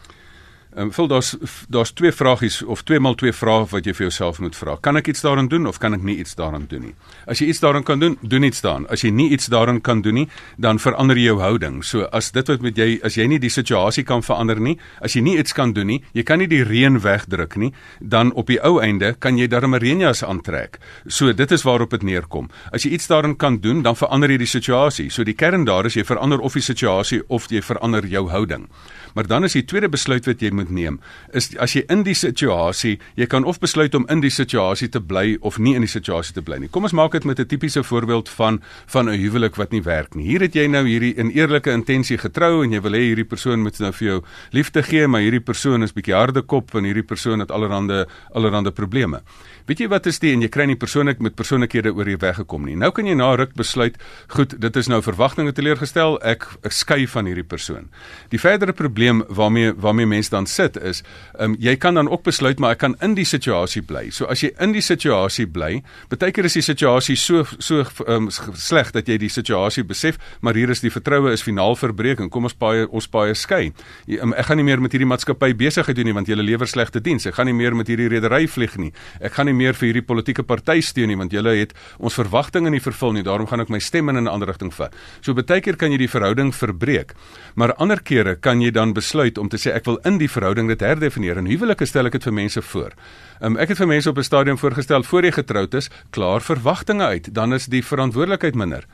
Ehm 0.76 0.84
um, 0.84 0.92
vul 0.92 1.06
daar's 1.08 1.36
daar's 1.68 1.90
twee 1.90 2.12
vragies 2.12 2.62
of 2.62 2.82
twee 2.82 3.00
maal 3.00 3.14
twee 3.16 3.32
vrae 3.32 3.64
wat 3.70 3.86
jy 3.86 3.94
vir 3.96 4.04
jouself 4.04 4.38
moet 4.44 4.56
vra. 4.56 4.74
Kan 4.84 4.96
ek 5.00 5.06
iets 5.08 5.22
daaraan 5.24 5.46
doen 5.48 5.66
of 5.66 5.78
kan 5.80 5.94
ek 5.96 6.02
nie 6.04 6.18
iets 6.20 6.34
daaraan 6.36 6.66
doen 6.68 6.82
nie? 6.84 6.92
As 7.24 7.40
jy 7.40 7.46
iets 7.48 7.62
daaraan 7.64 7.82
kan 7.82 7.98
doen, 7.98 8.18
doen 8.20 8.42
iets 8.44 8.60
daaraan. 8.60 8.84
As 8.92 9.00
jy 9.00 9.08
nie 9.10 9.30
iets 9.32 9.48
daaraan 9.48 9.80
kan 9.80 10.02
doen 10.04 10.14
nie, 10.14 10.26
dan 10.60 10.76
verander 10.78 11.16
jy 11.16 11.30
jou 11.30 11.38
houding. 11.40 11.78
So 11.84 12.04
as 12.12 12.28
dit 12.30 12.52
wat 12.52 12.60
met 12.60 12.76
jy 12.76 12.98
as 13.02 13.16
jy 13.16 13.24
nie 13.26 13.38
die 13.40 13.48
situasie 13.50 14.04
kan 14.04 14.20
verander 14.22 14.60
nie, 14.60 14.76
as 15.00 15.16
jy 15.16 15.22
nie 15.24 15.38
iets 15.40 15.56
kan 15.56 15.72
doen 15.72 15.86
nie, 15.86 16.02
jy 16.12 16.26
kan 16.28 16.44
nie 16.44 16.50
die 16.52 16.60
reën 16.60 17.00
wegdruk 17.00 17.56
nie, 17.56 17.72
dan 18.00 18.34
op 18.36 18.52
die 18.52 18.60
ou 18.60 18.76
einde 18.84 19.14
kan 19.18 19.38
jy 19.38 19.48
darm 19.48 19.74
'n 19.74 19.80
reënjas 19.80 20.22
aantrek. 20.28 20.78
So 21.08 21.32
dit 21.32 21.52
is 21.52 21.62
waarop 21.62 21.90
dit 21.90 22.02
neerkom. 22.02 22.50
As 22.70 22.84
jy 22.84 22.90
iets 22.90 23.06
daaraan 23.06 23.36
kan 23.36 23.60
doen, 23.60 23.82
dan 23.82 23.96
verander 23.96 24.30
jy 24.30 24.38
die 24.38 24.52
situasie. 24.60 25.10
So 25.10 25.24
die 25.24 25.34
kern 25.34 25.64
daar 25.64 25.86
is 25.86 25.94
jy 25.94 26.04
verander 26.04 26.40
of 26.40 26.52
die 26.52 26.62
situasie 26.62 27.22
of 27.28 27.48
jy 27.48 27.62
verander 27.62 28.06
jou 28.06 28.28
houding. 28.28 28.68
Maar 29.14 29.26
dan 29.26 29.44
is 29.44 29.52
die 29.52 29.64
tweede 29.64 29.88
besluit 29.88 30.26
wat 30.26 30.40
jy 30.40 30.50
moet 30.50 30.65
neem, 30.70 31.00
is 31.32 31.50
as 31.58 31.74
jy 31.76 31.84
in 31.92 32.02
die 32.02 32.14
situasie, 32.14 32.98
jy 33.16 33.26
kan 33.26 33.44
of 33.44 33.60
besluit 33.60 33.94
om 33.94 34.06
in 34.12 34.20
die 34.20 34.30
situasie 34.30 34.88
te 34.88 35.00
bly 35.00 35.36
of 35.40 35.58
nie 35.58 35.74
in 35.74 35.84
die 35.84 35.90
situasie 35.90 36.34
te 36.34 36.42
bly 36.42 36.58
nie. 36.58 36.68
Kom 36.68 36.84
ons 36.84 36.92
maak 36.96 37.12
dit 37.12 37.24
met 37.24 37.40
'n 37.40 37.46
tipiese 37.46 37.82
voorbeeld 37.82 38.28
van 38.28 38.60
van 38.86 39.08
'n 39.08 39.18
huwelik 39.18 39.56
wat 39.56 39.72
nie 39.72 39.82
werk 39.82 40.14
nie. 40.14 40.26
Hier 40.26 40.40
het 40.40 40.54
jy 40.54 40.66
nou 40.66 40.86
hierdie 40.86 41.14
in 41.16 41.30
eerlike 41.30 41.70
intensie 41.70 42.18
getrou 42.18 42.64
en 42.64 42.72
jy 42.72 42.80
wil 42.80 42.92
hê 42.92 43.02
hierdie 43.14 43.28
persoon 43.28 43.62
moet 43.62 43.78
nou 43.78 43.92
vir 43.92 44.08
jou 44.08 44.22
liefde 44.50 44.82
gee, 44.82 45.06
maar 45.06 45.20
hierdie 45.20 45.40
persoon 45.40 45.82
is 45.82 45.92
bietjie 45.92 46.14
harde 46.14 46.42
kop 46.42 46.74
en 46.74 46.84
hierdie 46.84 47.06
persoon 47.06 47.40
het 47.40 47.50
allerlei 47.50 48.06
allerlei 48.34 48.70
probleme. 48.70 49.22
Weet 49.66 49.80
jy 49.82 49.88
wat 49.88 50.06
is 50.06 50.20
die 50.22 50.30
en 50.30 50.44
jy 50.44 50.48
kry 50.48 50.64
nie 50.70 50.78
persoonlik 50.78 51.18
met 51.18 51.34
persoonlikhede 51.34 51.90
oor 51.90 52.04
die 52.04 52.18
weg 52.22 52.36
gekom 52.38 52.68
nie. 52.68 52.76
Nou 52.78 52.92
kan 52.94 53.08
jy 53.08 53.16
na 53.18 53.32
ruk 53.34 53.56
besluit, 53.58 53.96
goed, 54.30 54.54
dit 54.62 54.76
is 54.76 54.86
nou 54.86 55.00
verwagtinge 55.02 55.52
teleurgestel, 55.56 56.20
ek, 56.22 56.46
ek 56.62 56.74
skei 56.74 57.06
van 57.10 57.26
hierdie 57.26 57.46
persoon. 57.46 57.88
Die 58.30 58.38
verdere 58.38 58.72
probleem 58.76 59.24
waarmee 59.26 59.74
waarmee 59.74 60.06
mense 60.06 60.30
dan 60.30 60.46
sit 60.56 60.76
is, 60.80 61.02
um, 61.38 61.56
jy 61.60 61.76
kan 61.80 61.98
dan 61.98 62.10
ook 62.10 62.24
besluit 62.26 62.60
maar 62.62 62.76
ek 62.76 62.82
kan 62.84 62.96
in 63.04 63.16
die 63.18 63.26
situasie 63.28 63.82
bly. 63.86 64.08
So 64.14 64.28
as 64.32 64.42
jy 64.44 64.52
in 64.62 64.72
die 64.76 64.84
situasie 64.84 65.46
bly, 65.46 65.82
baie 66.12 66.32
keer 66.32 66.48
is 66.48 66.56
die 66.58 66.64
situasie 66.64 67.16
so 67.20 67.44
so 67.58 67.84
um, 68.06 68.30
sleg 68.30 68.92
dat 68.96 69.08
jy 69.08 69.18
die 69.20 69.32
situasie 69.32 69.84
besef, 69.86 70.18
maar 70.40 70.56
hier 70.58 70.72
is 70.72 70.82
die 70.84 70.92
vertroue 70.92 71.32
is 71.34 71.44
finaal 71.44 71.76
verbreek 71.78 72.22
en 72.24 72.30
kom 72.32 72.48
ons 72.48 72.56
paai 72.56 72.86
ons 72.86 73.08
paai 73.10 73.34
skei. 73.36 73.72
Um, 74.20 74.34
ek 74.36 74.50
gaan 74.50 74.60
nie 74.60 74.66
meer 74.66 74.82
met 74.82 74.94
hierdie 74.94 75.08
maatskappy 75.08 75.52
besigheid 75.58 75.96
doen 75.96 76.10
nie 76.10 76.16
want 76.16 76.30
julle 76.30 76.44
lewer 76.46 76.68
slegte 76.70 77.02
diens. 77.02 77.26
Ek 77.28 77.36
gaan 77.38 77.50
nie 77.50 77.56
meer 77.56 77.76
met 77.76 77.90
hierdie 77.90 78.08
redery 78.12 78.46
vlieg 78.50 78.76
nie. 78.80 78.92
Ek 79.20 79.36
gaan 79.36 79.50
nie 79.50 79.56
meer 79.56 79.76
vir 79.76 79.90
hierdie 79.90 80.04
politieke 80.06 80.46
party 80.46 80.80
steun 80.84 81.10
nie 81.12 81.18
want 81.18 81.34
julle 81.34 81.56
het 81.58 81.74
ons 81.98 82.16
verwagtinge 82.16 82.72
nie 82.72 82.82
vervul 82.82 83.16
nie. 83.16 83.24
Daarom 83.26 83.48
gaan 83.50 83.64
ek 83.64 83.72
my 83.72 83.80
stem 83.82 84.08
in 84.08 84.22
'n 84.22 84.28
ander 84.28 84.48
rigting 84.48 84.72
vat. 84.72 84.94
So 85.20 85.34
baie 85.34 85.60
keer 85.60 85.76
kan 85.76 85.92
jy 85.92 85.98
die 85.98 86.08
verhouding 86.08 86.52
verbreek. 86.54 87.14
Maar 87.54 87.74
ander 87.74 88.00
kere 88.00 88.36
kan 88.36 88.60
jy 88.60 88.70
dan 88.70 88.92
besluit 88.92 89.38
om 89.38 89.48
te 89.48 89.56
sê 89.56 89.74
ek 89.74 89.84
wil 89.86 89.98
in 90.04 90.18
die 90.18 90.28
verhouding 90.36 90.70
dit 90.72 90.84
herdefinieer. 90.84 91.40
En 91.40 91.48
huwelike 91.50 91.88
stel 91.88 92.10
ek 92.10 92.18
dit 92.18 92.28
vir 92.28 92.36
mense 92.36 92.62
voor. 92.70 92.94
Um, 93.40 93.58
ek 93.60 93.72
het 93.72 93.80
vir 93.80 93.90
mense 93.90 94.10
op 94.10 94.18
'n 94.20 94.28
stadium 94.28 94.58
voorgestel 94.60 95.02
voor 95.02 95.24
jy 95.24 95.32
getroud 95.32 95.74
is, 95.74 95.90
klaar 96.10 96.40
verwagtinge 96.40 97.04
uit, 97.04 97.34
dan 97.34 97.52
is 97.52 97.66
die 97.66 97.82
verantwoordelikheid 97.82 98.54
minder. 98.54 98.86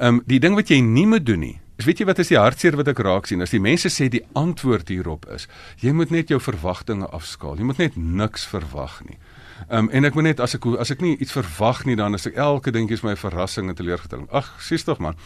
Um, 0.00 0.22
die 0.26 0.40
ding 0.40 0.54
wat 0.54 0.68
jy 0.68 0.80
nie 0.80 1.06
moet 1.06 1.26
doen 1.26 1.40
nie, 1.40 1.60
is 1.78 1.84
weet 1.84 1.98
jy 2.00 2.06
wat 2.06 2.18
is 2.18 2.28
die 2.28 2.38
hartseer 2.38 2.76
wat 2.76 2.88
ek 2.88 2.98
raak 3.04 3.26
sien? 3.26 3.42
As 3.42 3.52
die 3.52 3.60
mense 3.60 3.88
sê 3.92 4.08
die 4.08 4.24
antwoord 4.32 4.88
hierop 4.88 5.26
is, 5.32 5.48
jy 5.80 5.92
moet 5.92 6.10
net 6.10 6.28
jou 6.28 6.40
verwagtinge 6.40 7.08
afskaal. 7.12 7.56
Jy 7.56 7.64
moet 7.64 7.78
net 7.78 7.96
niks 7.96 8.46
verwag 8.46 9.02
nie. 9.08 9.18
Um, 9.68 9.88
en 9.90 10.04
ek 10.04 10.14
moet 10.14 10.28
net 10.28 10.40
as 10.40 10.54
ek 10.54 10.66
as 10.78 10.92
ek 10.94 11.00
nie 11.02 11.16
iets 11.16 11.34
verwag 11.34 11.84
nie 11.88 11.96
dan 11.98 12.14
is 12.14 12.26
ek 12.28 12.36
elke 12.38 12.70
dingetjie 12.70 13.00
is 13.00 13.04
my 13.06 13.16
verrassing 13.18 13.70
en 13.70 13.74
teleurstelling. 13.74 14.28
Ag, 14.30 14.52
sies 14.62 14.84
tog 14.86 15.00
man. 15.02 15.16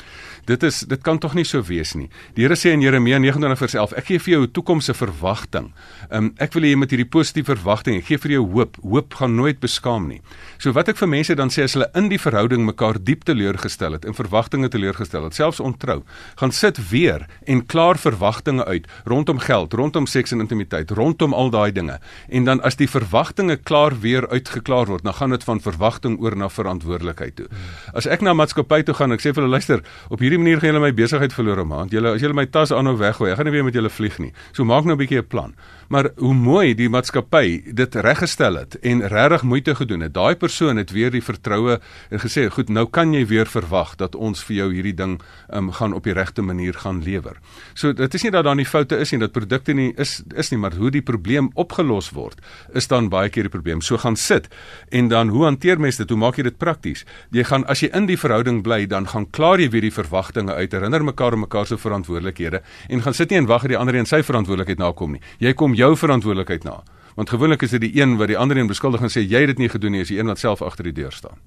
Dit 0.49 0.63
is 0.67 0.81
dit 0.89 1.03
kan 1.05 1.19
tog 1.21 1.35
nie 1.37 1.45
so 1.45 1.61
wees 1.69 1.93
nie. 1.95 2.09
Die 2.37 2.47
Here 2.47 2.57
sê 2.57 2.73
in 2.73 2.81
Jeremia 2.81 3.19
29:11, 3.21 3.97
ek 4.01 4.09
gee 4.09 4.19
vir 4.19 4.33
jou 4.33 4.43
'n 4.47 4.53
toekomse 4.53 4.95
verwagting. 4.95 5.73
Ehm 6.11 6.25
um, 6.25 6.35
ek 6.39 6.55
wil 6.55 6.63
hê 6.63 6.71
jy 6.73 6.77
moet 6.77 6.91
hierdie 6.91 7.11
positiewe 7.11 7.57
verwagting, 7.57 7.97
ek 7.97 8.07
gee 8.07 8.19
vir 8.19 8.33
jou 8.33 8.45
hoop. 8.55 8.77
Hoop 8.83 9.15
gaan 9.15 9.37
nooit 9.37 9.61
beskaam 9.61 10.09
nie. 10.09 10.23
So 10.59 10.73
wat 10.73 10.89
ek 10.89 10.97
vir 10.97 11.09
mense 11.09 11.35
dan 11.35 11.51
sê 11.51 11.63
as 11.65 11.75
hulle 11.75 11.91
in 11.95 12.09
die 12.09 12.19
verhouding 12.19 12.65
mekaar 12.65 12.99
diep 12.99 13.25
teleurgestel 13.25 13.93
het 13.93 14.05
en 14.05 14.15
verwagtinge 14.15 14.69
teleurgestel 14.69 15.25
het, 15.25 15.35
selfs 15.35 15.61
ontrou, 15.61 16.03
gaan 16.37 16.53
sit 16.53 16.79
weer 16.91 17.27
en 17.47 17.67
klaar 17.67 17.99
verwagtinge 17.99 18.65
uit 18.65 18.87
rondom 19.05 19.39
geld, 19.39 19.73
rondom 19.73 20.07
seks 20.07 20.33
en 20.33 20.41
intimiteit, 20.41 20.91
rondom 20.91 21.35
al 21.35 21.51
daai 21.51 21.73
dinge. 21.73 22.01
En 22.29 22.45
dan 22.45 22.61
as 22.61 22.77
die 22.77 22.89
verwagtinge 22.89 23.57
klaar 23.57 24.01
weer 24.01 24.20
uitgeklaar 24.29 24.87
word, 24.87 25.05
dan 25.05 25.15
gaan 25.15 25.31
dit 25.31 25.45
van 25.45 25.61
verwagting 25.61 26.19
oor 26.21 26.37
na 26.37 26.49
verantwoordelikheid 26.49 27.37
toe. 27.37 27.49
As 27.95 28.07
ek 28.07 28.21
na 28.21 28.35
maatskappy 28.35 28.83
toe 28.83 28.95
gaan, 28.95 29.13
ek 29.13 29.21
sê 29.21 29.35
vir 29.35 29.43
hulle 29.43 29.57
luister, 29.57 29.83
op 30.11 30.21
hierdie 30.21 30.39
manier 30.39 30.61
gaan 30.61 30.75
julle 30.75 30.85
my 30.85 30.93
besigheid 30.93 31.33
verloor 31.33 31.65
maand. 31.67 31.93
Julle 31.93 32.15
as 32.15 32.21
julle 32.21 32.35
my 32.35 32.47
tas 32.47 32.73
aanhou 32.73 32.97
weggooi, 33.01 33.31
ek 33.31 33.37
gaan 33.41 33.47
nie 33.47 33.57
weer 33.57 33.65
met 33.65 33.75
julle 33.75 33.91
vlieg 33.91 34.19
nie. 34.19 34.33
So 34.53 34.65
maak 34.65 34.85
nou 34.85 34.95
'n 34.95 34.99
bietjie 34.99 35.23
'n 35.23 35.27
plan. 35.27 35.55
Maar 35.91 36.11
hoe 36.17 36.35
mooi 36.35 36.75
die 36.75 36.89
maatskappy 36.89 37.75
dit 37.75 37.95
reggestel 37.95 38.55
het 38.61 38.77
en 38.87 39.03
regtig 39.11 39.43
moeite 39.43 39.75
gedoen 39.75 40.01
het. 40.01 40.15
Daai 40.15 40.37
persoon 40.37 40.77
het 40.77 40.93
weer 40.95 41.11
die 41.11 41.23
vertroue 41.23 41.81
en 42.11 42.21
gesê, 42.21 42.47
"Goed, 42.51 42.69
nou 42.69 42.87
kan 42.87 43.13
jy 43.13 43.27
weer 43.27 43.47
verwag 43.47 43.97
dat 43.97 44.15
ons 44.15 44.45
vir 44.45 44.57
jou 44.57 44.73
hierdie 44.73 44.95
ding 44.95 45.21
um, 45.53 45.73
gaan 45.73 45.93
op 45.93 46.05
die 46.05 46.13
regte 46.13 46.43
manier 46.43 46.75
gaan 46.75 47.03
lewer." 47.03 47.37
So 47.75 47.93
dit 47.93 48.15
is 48.15 48.23
nie 48.23 48.31
dat 48.31 48.45
daar 48.45 48.55
nie 48.55 48.65
foute 48.65 48.97
is 48.97 49.11
nie, 49.11 49.21
dat 49.21 49.33
produkte 49.33 49.73
nie 49.73 49.93
is 49.97 50.23
is 50.35 50.51
nie, 50.51 50.59
maar 50.59 50.75
hoe 50.75 50.91
die 50.91 51.03
probleem 51.03 51.51
opgelos 51.55 52.11
word, 52.11 52.41
is 52.73 52.87
dan 52.87 53.09
baie 53.09 53.29
keer 53.29 53.43
die 53.43 53.51
probleem. 53.51 53.81
So 53.81 53.97
gaan 53.97 54.10
sit 54.17 54.49
en 54.89 55.09
dan 55.09 55.29
hoe 55.29 55.45
hanteer 55.45 55.81
mense 55.81 55.99
dit? 56.03 56.11
Hoe 56.11 56.19
maak 56.19 56.37
jy 56.37 56.43
dit 56.43 56.59
prakties? 56.59 57.05
Jy 57.31 57.45
gaan 57.45 57.65
as 57.67 57.81
jy 57.81 57.91
in 57.93 58.07
die 58.07 58.19
verhouding 58.19 58.63
bly, 58.63 58.87
dan 58.87 59.07
gaan 59.07 59.27
klaar 59.31 59.61
jy 59.61 59.71
weer 59.71 59.83
die 59.83 59.95
verwagtinge 59.95 60.55
uit, 60.55 60.73
herinner 60.73 61.05
mekaar 61.05 61.33
aan 61.33 61.45
mekaar 61.45 61.67
se 61.67 61.79
verantwoordelikhede 61.79 62.63
en 62.89 63.03
gaan 63.03 63.15
sit 63.15 63.31
nie 63.31 63.39
en 63.39 63.47
wag 63.47 63.63
dat 63.63 63.75
die 63.75 63.79
ander 63.79 63.95
een 63.95 64.07
sy 64.07 64.23
verantwoordelikheid 64.23 64.79
nakom 64.79 65.13
nie. 65.13 65.21
Jy 65.39 65.53
kom 65.53 65.75
jou 65.75 65.97
verantwoordelikheid 65.97 66.65
na. 66.65 66.81
Want 67.15 67.31
gewoonlik 67.31 67.63
is 67.63 67.71
dit 67.71 67.81
die 67.81 68.01
een 68.01 68.17
wat 68.17 68.29
die 68.29 68.39
ander 68.39 68.57
een 68.57 68.71
beskuldig 68.71 69.03
en 69.03 69.13
sê 69.13 69.21
jy 69.27 69.41
het 69.45 69.55
dit 69.55 69.59
nie 69.59 69.69
gedoen 69.69 69.93
nie, 69.93 70.01
is 70.01 70.09
die 70.09 70.19
een 70.19 70.31
wat 70.31 70.39
self 70.39 70.63
agter 70.63 70.85
die 70.85 70.97
deur 71.03 71.13
staan. 71.13 71.39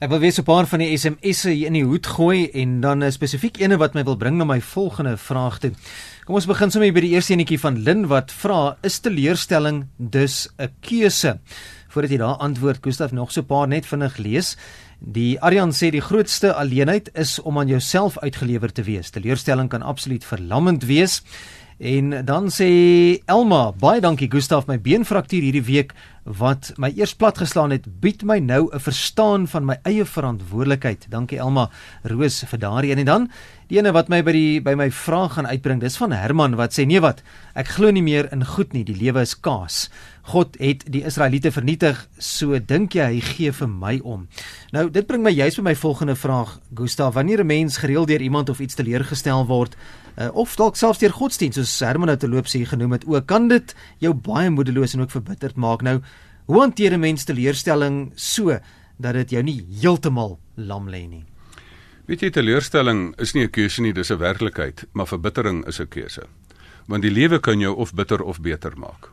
Ek 0.00 0.08
wil 0.08 0.22
weer 0.22 0.32
so 0.32 0.40
'n 0.40 0.48
paar 0.48 0.66
van 0.66 0.78
die 0.78 0.96
SMS'e 0.96 1.50
hier 1.50 1.66
in 1.66 1.74
die 1.76 1.84
hoed 1.84 2.06
gooi 2.06 2.48
en 2.54 2.80
dan 2.80 3.04
'n 3.04 3.12
spesifiek 3.12 3.60
ene 3.60 3.76
wat 3.76 3.94
my 3.94 4.02
wil 4.02 4.16
bring 4.16 4.36
na 4.36 4.44
my 4.44 4.60
volgende 4.60 5.16
vraag 5.16 5.58
toe. 5.58 5.72
Kom 6.24 6.34
ons 6.34 6.46
begin 6.46 6.70
sommer 6.70 6.92
by 6.92 7.00
die 7.00 7.10
eerste 7.10 7.32
enetjie 7.32 7.58
van 7.60 7.76
Lin 7.82 8.06
wat 8.06 8.32
vra: 8.32 8.76
Is 8.82 9.00
teleurstelling 9.00 9.88
dus 9.98 10.48
'n 10.58 10.70
keuse? 10.80 11.38
Voordat 11.90 12.12
jy 12.14 12.20
daar 12.20 12.38
antwoord, 12.38 12.84
Gustaf 12.86 13.12
nog 13.12 13.32
so 13.32 13.40
'n 13.40 13.46
paar 13.46 13.68
net 13.68 13.86
vinnig 13.86 14.16
lees. 14.16 14.56
Die 14.98 15.40
Aryan 15.40 15.72
sê 15.72 15.90
die 15.90 16.00
grootste 16.00 16.54
alleenheid 16.54 17.10
is 17.14 17.38
om 17.42 17.58
aan 17.58 17.66
jouself 17.66 18.18
uitgelewer 18.18 18.72
te 18.72 18.82
wees. 18.82 19.10
Teleurstelling 19.10 19.68
kan 19.68 19.82
absoluut 19.82 20.24
verlammend 20.24 20.84
wees. 20.84 21.22
En 21.78 22.24
dan 22.24 22.50
sê 22.50 22.68
Elma, 23.24 23.72
baie 23.72 24.00
dankie 24.00 24.30
Gustaf, 24.30 24.66
my 24.66 24.80
beenfraktuur 24.80 25.42
hierdie 25.42 25.64
week 25.64 25.94
wat 26.24 26.72
my 26.76 26.92
eers 26.96 27.14
platgeslaan 27.14 27.70
het, 27.70 27.86
bied 28.00 28.22
my 28.22 28.38
nou 28.38 28.68
'n 28.72 28.80
verstaan 28.80 29.46
van 29.48 29.64
my 29.64 29.78
eie 29.82 30.04
verantwoordelikheid. 30.04 31.06
Dankie 31.08 31.38
Elma 31.38 31.70
Roos 32.02 32.44
vir 32.44 32.58
daardie 32.58 32.90
een 32.90 32.98
en 32.98 33.04
dan 33.04 33.30
die 33.70 33.78
ene 33.78 33.92
wat 33.92 34.08
my 34.08 34.18
by 34.22 34.32
die 34.32 34.60
by 34.60 34.74
my 34.74 34.88
vraag 34.90 35.36
gaan 35.36 35.46
uitbring. 35.46 35.80
Dis 35.80 35.96
van 35.96 36.12
Herman 36.12 36.56
wat 36.58 36.74
sê 36.74 36.86
nee 36.86 37.00
wat, 37.00 37.22
ek 37.54 37.68
glo 37.76 37.90
nie 37.90 38.02
meer 38.02 38.28
in 38.32 38.44
goed 38.44 38.72
nie, 38.72 38.84
die 38.84 38.96
lewe 38.98 39.22
is 39.22 39.36
kaas. 39.40 39.88
God 40.30 40.56
het 40.60 40.84
die 40.90 41.04
Israeliete 41.06 41.52
vernietig, 41.54 42.08
so 42.18 42.58
dink 42.58 42.94
jy 42.94 43.06
hy 43.14 43.20
gee 43.20 43.52
vir 43.52 43.68
my 43.68 44.00
om. 44.02 44.26
Nou 44.74 44.88
dit 44.90 45.06
bring 45.06 45.22
my 45.22 45.30
juist 45.30 45.56
by 45.56 45.62
my 45.70 45.74
volgende 45.74 46.16
vraag, 46.16 46.58
Gustaf, 46.74 47.14
wanneer 47.14 47.40
'n 47.40 47.46
mens 47.46 47.76
gereeld 47.76 48.08
deur 48.08 48.20
iemand 48.20 48.48
of 48.48 48.60
iets 48.60 48.74
teleurgestel 48.74 49.46
word, 49.46 49.76
uh, 50.18 50.28
of 50.34 50.56
dalk 50.56 50.76
selfs 50.76 50.98
deur 50.98 51.12
godsdienst 51.12 51.58
soos 51.58 51.78
Herman 51.80 52.08
nou 52.08 52.16
te 52.16 52.28
loop 52.28 52.46
sê 52.46 52.64
genoem 52.66 52.92
het, 52.92 53.06
ook 53.06 53.26
kan 53.26 53.48
dit 53.48 53.74
jou 53.98 54.14
baie 54.14 54.50
moedeloos 54.50 54.94
en 54.94 55.00
ook 55.00 55.10
verbitterd 55.10 55.56
maak. 55.56 55.82
Nou, 55.82 56.00
hoe 56.50 56.60
hanteer 56.60 56.92
'n 56.92 57.00
mens 57.00 57.24
teleurstelling 57.24 58.12
so 58.14 58.58
dat 58.98 59.14
dit 59.14 59.30
jou 59.30 59.42
nie 59.42 59.66
heeltemal 59.80 60.38
lam 60.56 60.88
lê 60.88 61.06
nie? 61.06 61.24
Weet 62.06 62.20
jy 62.20 62.30
teleurstelling 62.30 63.14
is 63.18 63.34
nie 63.34 63.44
'n 63.44 63.50
keuse 63.50 63.80
nie, 63.80 63.92
dis 63.92 64.10
'n 64.10 64.18
werklikheid, 64.18 64.84
maar 64.92 65.06
verbittering 65.06 65.66
is 65.66 65.80
'n 65.80 65.88
keuse. 65.88 66.26
Want 66.86 67.02
die 67.02 67.10
lewe 67.10 67.38
kan 67.38 67.60
jou 67.60 67.76
of 67.76 67.94
bitter 67.94 68.22
of 68.22 68.40
beter 68.40 68.72
maak. 68.76 69.10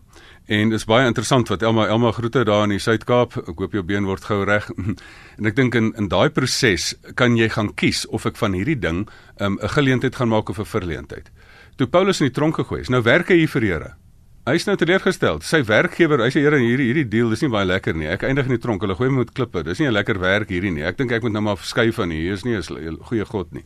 En 0.48 0.70
dis 0.70 0.86
baie 0.86 1.06
interessant 1.06 1.48
wat 1.48 1.62
Elma 1.62 1.88
Elma 1.88 2.12
groete 2.12 2.44
daar 2.44 2.64
in 2.64 2.70
die 2.70 2.80
Suid-Kaap. 2.80 3.38
Ek 3.38 3.60
hoop 3.60 3.72
jou 3.72 3.84
been 3.84 4.06
word 4.06 4.24
gou 4.24 4.44
reg. 4.44 4.70
en 5.38 5.46
ek 5.46 5.56
dink 5.56 5.76
in 5.76 5.94
in 5.98 6.08
daai 6.08 6.30
proses 6.30 6.96
kan 7.16 7.38
jy 7.38 7.50
gaan 7.50 7.74
kies 7.76 8.06
of 8.08 8.26
ek 8.26 8.36
van 8.36 8.54
hierdie 8.54 8.80
ding 8.80 9.08
um, 9.40 9.54
'n 9.54 9.64
um, 9.64 9.70
geleentheid 9.70 10.16
gaan 10.16 10.30
maak 10.30 10.50
of 10.50 10.60
'n 10.60 10.66
verleentheid. 10.66 11.30
Toe 11.76 11.88
Paulus 11.88 12.22
in 12.22 12.28
die 12.28 12.34
tronk 12.34 12.56
gegooi 12.56 12.82
is, 12.82 12.90
nou 12.90 13.02
werk 13.02 13.28
hy 13.30 13.36
hier 13.36 13.50
vir 13.50 13.62
Here. 13.62 13.96
Hy 14.48 14.54
is 14.56 14.64
nou 14.64 14.78
teleurgestel. 14.80 15.42
Sy 15.44 15.58
werkgewer, 15.68 16.22
hy 16.24 16.30
sê 16.32 16.40
Here, 16.40 16.56
hierdie 16.62 16.86
hierdie 16.88 17.10
deal 17.12 17.34
dis 17.34 17.42
nie 17.44 17.50
baie 17.52 17.68
lekker 17.68 17.98
nie. 18.00 18.06
Ek 18.08 18.22
eindig 18.24 18.48
in 18.48 18.54
die 18.54 18.62
tronk. 18.64 18.86
Hulle 18.86 18.96
gooi 18.96 19.10
my 19.12 19.26
met 19.26 19.34
klippe. 19.36 19.60
Dis 19.68 19.82
nie 19.82 19.90
'n 19.90 19.94
lekker 19.94 20.22
werk 20.24 20.48
hierdie 20.48 20.72
nie. 20.72 20.86
Ek 20.88 20.96
dink 20.96 21.12
ek 21.12 21.22
moet 21.22 21.34
nou 21.34 21.42
maar 21.42 21.58
verskuif 21.58 21.96
van 21.96 22.12
hier. 22.12 22.22
Hier 22.22 22.34
is 22.34 22.46
nie 22.46 22.56
'n 22.56 22.98
goeie 23.04 23.26
God 23.26 23.52
nie. 23.52 23.64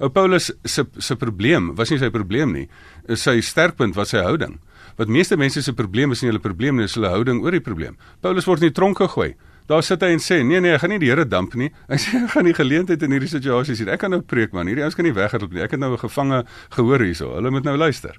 Ou 0.00 0.08
Paulus 0.08 0.50
se 0.64 0.84
se 0.98 1.14
probleem 1.14 1.76
was 1.76 1.90
nie 1.90 1.98
sy 1.98 2.10
probleem 2.10 2.52
nie. 2.52 2.68
Sy 3.14 3.40
sterkpunt 3.40 3.94
was 3.94 4.08
sy 4.08 4.18
houding. 4.18 4.58
Wat 4.96 5.06
meeste 5.06 5.36
mense 5.36 5.62
se 5.62 5.72
probleem 5.72 6.10
is 6.10 6.22
nie 6.22 6.30
hulle 6.30 6.40
probleem 6.40 6.76
nie, 6.76 6.84
is 6.84 6.94
hulle 6.94 7.10
houding 7.10 7.40
oor 7.40 7.52
die 7.52 7.60
probleem. 7.60 7.96
Paulus 8.20 8.44
word 8.44 8.60
in 8.62 8.72
die 8.72 8.74
tronk 8.74 8.98
gegooi. 8.98 9.34
Daar 9.68 9.82
sit 9.82 10.00
hy 10.00 10.08
en 10.08 10.18
sê: 10.18 10.44
"Nee 10.44 10.60
nee, 10.60 10.74
ek 10.74 10.80
gaan 10.80 10.90
nie 10.90 10.98
die 10.98 11.10
Here 11.10 11.24
damp 11.24 11.54
nie. 11.54 11.70
Hy 11.88 11.94
sê 11.94 12.16
ek 12.24 12.30
gaan 12.30 12.44
nie 12.44 12.54
geleentheid 12.54 13.02
in 13.02 13.12
hierdie 13.12 13.28
situasie 13.28 13.76
sien. 13.76 13.88
Ek 13.88 14.00
kan 14.00 14.10
nou 14.10 14.20
preek 14.20 14.52
man. 14.52 14.66
Hierdie 14.66 14.82
ouens 14.82 14.94
kan 14.94 15.04
nie 15.04 15.14
weghardloop 15.14 15.52
nie. 15.52 15.62
Ek 15.62 15.70
het 15.70 15.80
nou 15.80 15.92
'n 15.92 15.98
gevange 15.98 16.44
gehoor 16.70 16.98
hierso. 16.98 17.34
Hulle 17.34 17.50
moet 17.50 17.64
nou 17.64 17.76
luister." 17.76 18.18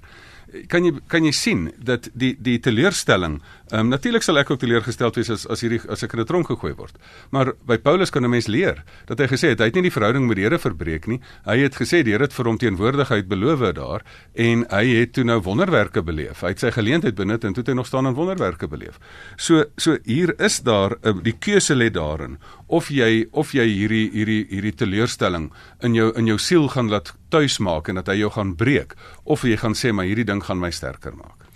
Kan 0.70 0.84
jy 0.84 0.92
kan 1.10 1.24
jy 1.26 1.32
sien 1.34 1.70
dat 1.78 2.08
die 2.14 2.36
die 2.38 2.58
teleurstelling 2.62 3.40
ehm 3.66 3.80
um, 3.80 3.88
natuurlik 3.90 4.22
sal 4.22 4.38
ek 4.38 4.50
ook 4.50 4.60
teleurgestel 4.62 5.10
wees 5.16 5.30
as 5.30 5.46
as 5.50 5.62
hierdie 5.64 5.80
as 5.90 6.04
ek 6.06 6.12
in 6.14 6.20
'n 6.20 6.26
tronk 6.26 6.46
gegooi 6.46 6.74
word. 6.74 6.94
Maar 7.30 7.52
by 7.66 7.78
Paulus 7.78 8.10
kan 8.10 8.24
'n 8.24 8.30
mens 8.30 8.46
leer 8.46 8.84
dat 9.06 9.18
hy 9.18 9.26
gesê 9.26 9.48
het 9.50 9.58
hy 9.58 9.66
het 9.66 9.74
nie 9.74 9.82
die 9.82 9.96
verhouding 9.98 10.26
met 10.26 10.36
die 10.36 10.44
Here 10.44 10.58
verbreek 10.58 11.06
nie. 11.06 11.20
Hy 11.44 11.58
het 11.58 11.74
gesê 11.74 12.04
die 12.04 12.12
Here 12.12 12.22
het 12.22 12.32
vir 12.32 12.46
hom 12.46 12.58
teenwoordigheid 12.58 13.28
beloof 13.28 13.74
daar 13.74 14.02
en 14.34 14.66
hy 14.70 14.86
het 15.00 15.12
toe 15.12 15.24
nou 15.24 15.40
wonderwerke 15.40 16.02
beleef. 16.02 16.40
Hy 16.40 16.48
het 16.48 16.60
sy 16.60 16.70
geleentheid 16.70 17.14
benut 17.14 17.44
en 17.44 17.52
toe 17.52 17.62
het 17.62 17.68
hy 17.68 17.74
nog 17.74 17.86
staan 17.86 18.06
en 18.06 18.14
wonderwerke 18.14 18.68
beleef. 18.68 18.98
So 19.36 19.64
so 19.76 19.98
hier 20.04 20.34
is 20.40 20.60
daar 20.60 20.96
uh, 21.02 21.12
die 21.22 21.36
keuse 21.38 21.74
lê 21.74 21.90
daarin 21.90 22.38
of 22.66 22.88
jy 22.90 23.26
of 23.32 23.52
jy 23.54 23.66
hierdie 23.66 24.10
hierdie 24.10 24.46
hierdie 24.50 24.74
teleurstelling 24.74 25.50
in 25.82 25.94
jou 25.94 26.12
in 26.18 26.26
jou 26.26 26.38
siel 26.38 26.68
gaan 26.68 26.90
laat 26.90 27.14
tuis 27.30 27.58
maak 27.58 27.88
en 27.88 27.98
dat 28.00 28.10
hy 28.10 28.20
jou 28.20 28.30
gaan 28.30 28.54
breek 28.58 28.94
of 29.24 29.44
jy 29.46 29.56
gaan 29.60 29.74
sê 29.74 29.92
maar 29.92 30.06
hierdie 30.06 30.26
ding 30.26 30.35
gaan 30.42 30.60
my 30.60 30.70
sterker 30.70 31.14
maak. 31.16 31.46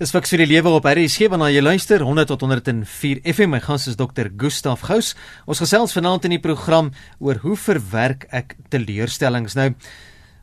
Dis 0.00 0.14
fiks 0.14 0.30
vir 0.32 0.40
die 0.40 0.54
lewe 0.54 0.70
op 0.72 0.86
RSG 0.88 1.26
wanneer 1.28 1.50
jy 1.52 1.60
luister 1.60 2.00
100 2.00 2.30
tot 2.32 2.40
104 2.40 3.18
FM. 3.34 3.50
My 3.52 3.60
gas 3.60 3.84
is 3.90 3.98
Dr. 4.00 4.30
Gustaf 4.32 4.86
Gous. 4.88 5.10
Ons 5.44 5.60
gesels 5.60 5.92
vanaand 5.92 6.24
in 6.24 6.38
die 6.38 6.40
program 6.40 6.88
oor 7.20 7.42
hoe 7.42 7.52
verwerk 7.60 8.24
ek 8.32 8.54
teleurstellings. 8.72 9.58
Nou, 9.60 9.74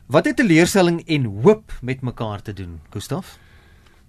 wat 0.06 0.30
het 0.30 0.38
teleurstelling 0.38 1.02
en 1.10 1.26
hoop 1.42 1.74
met 1.82 2.06
mekaar 2.06 2.46
te 2.46 2.54
doen, 2.54 2.78
Gustaf? 2.94 3.34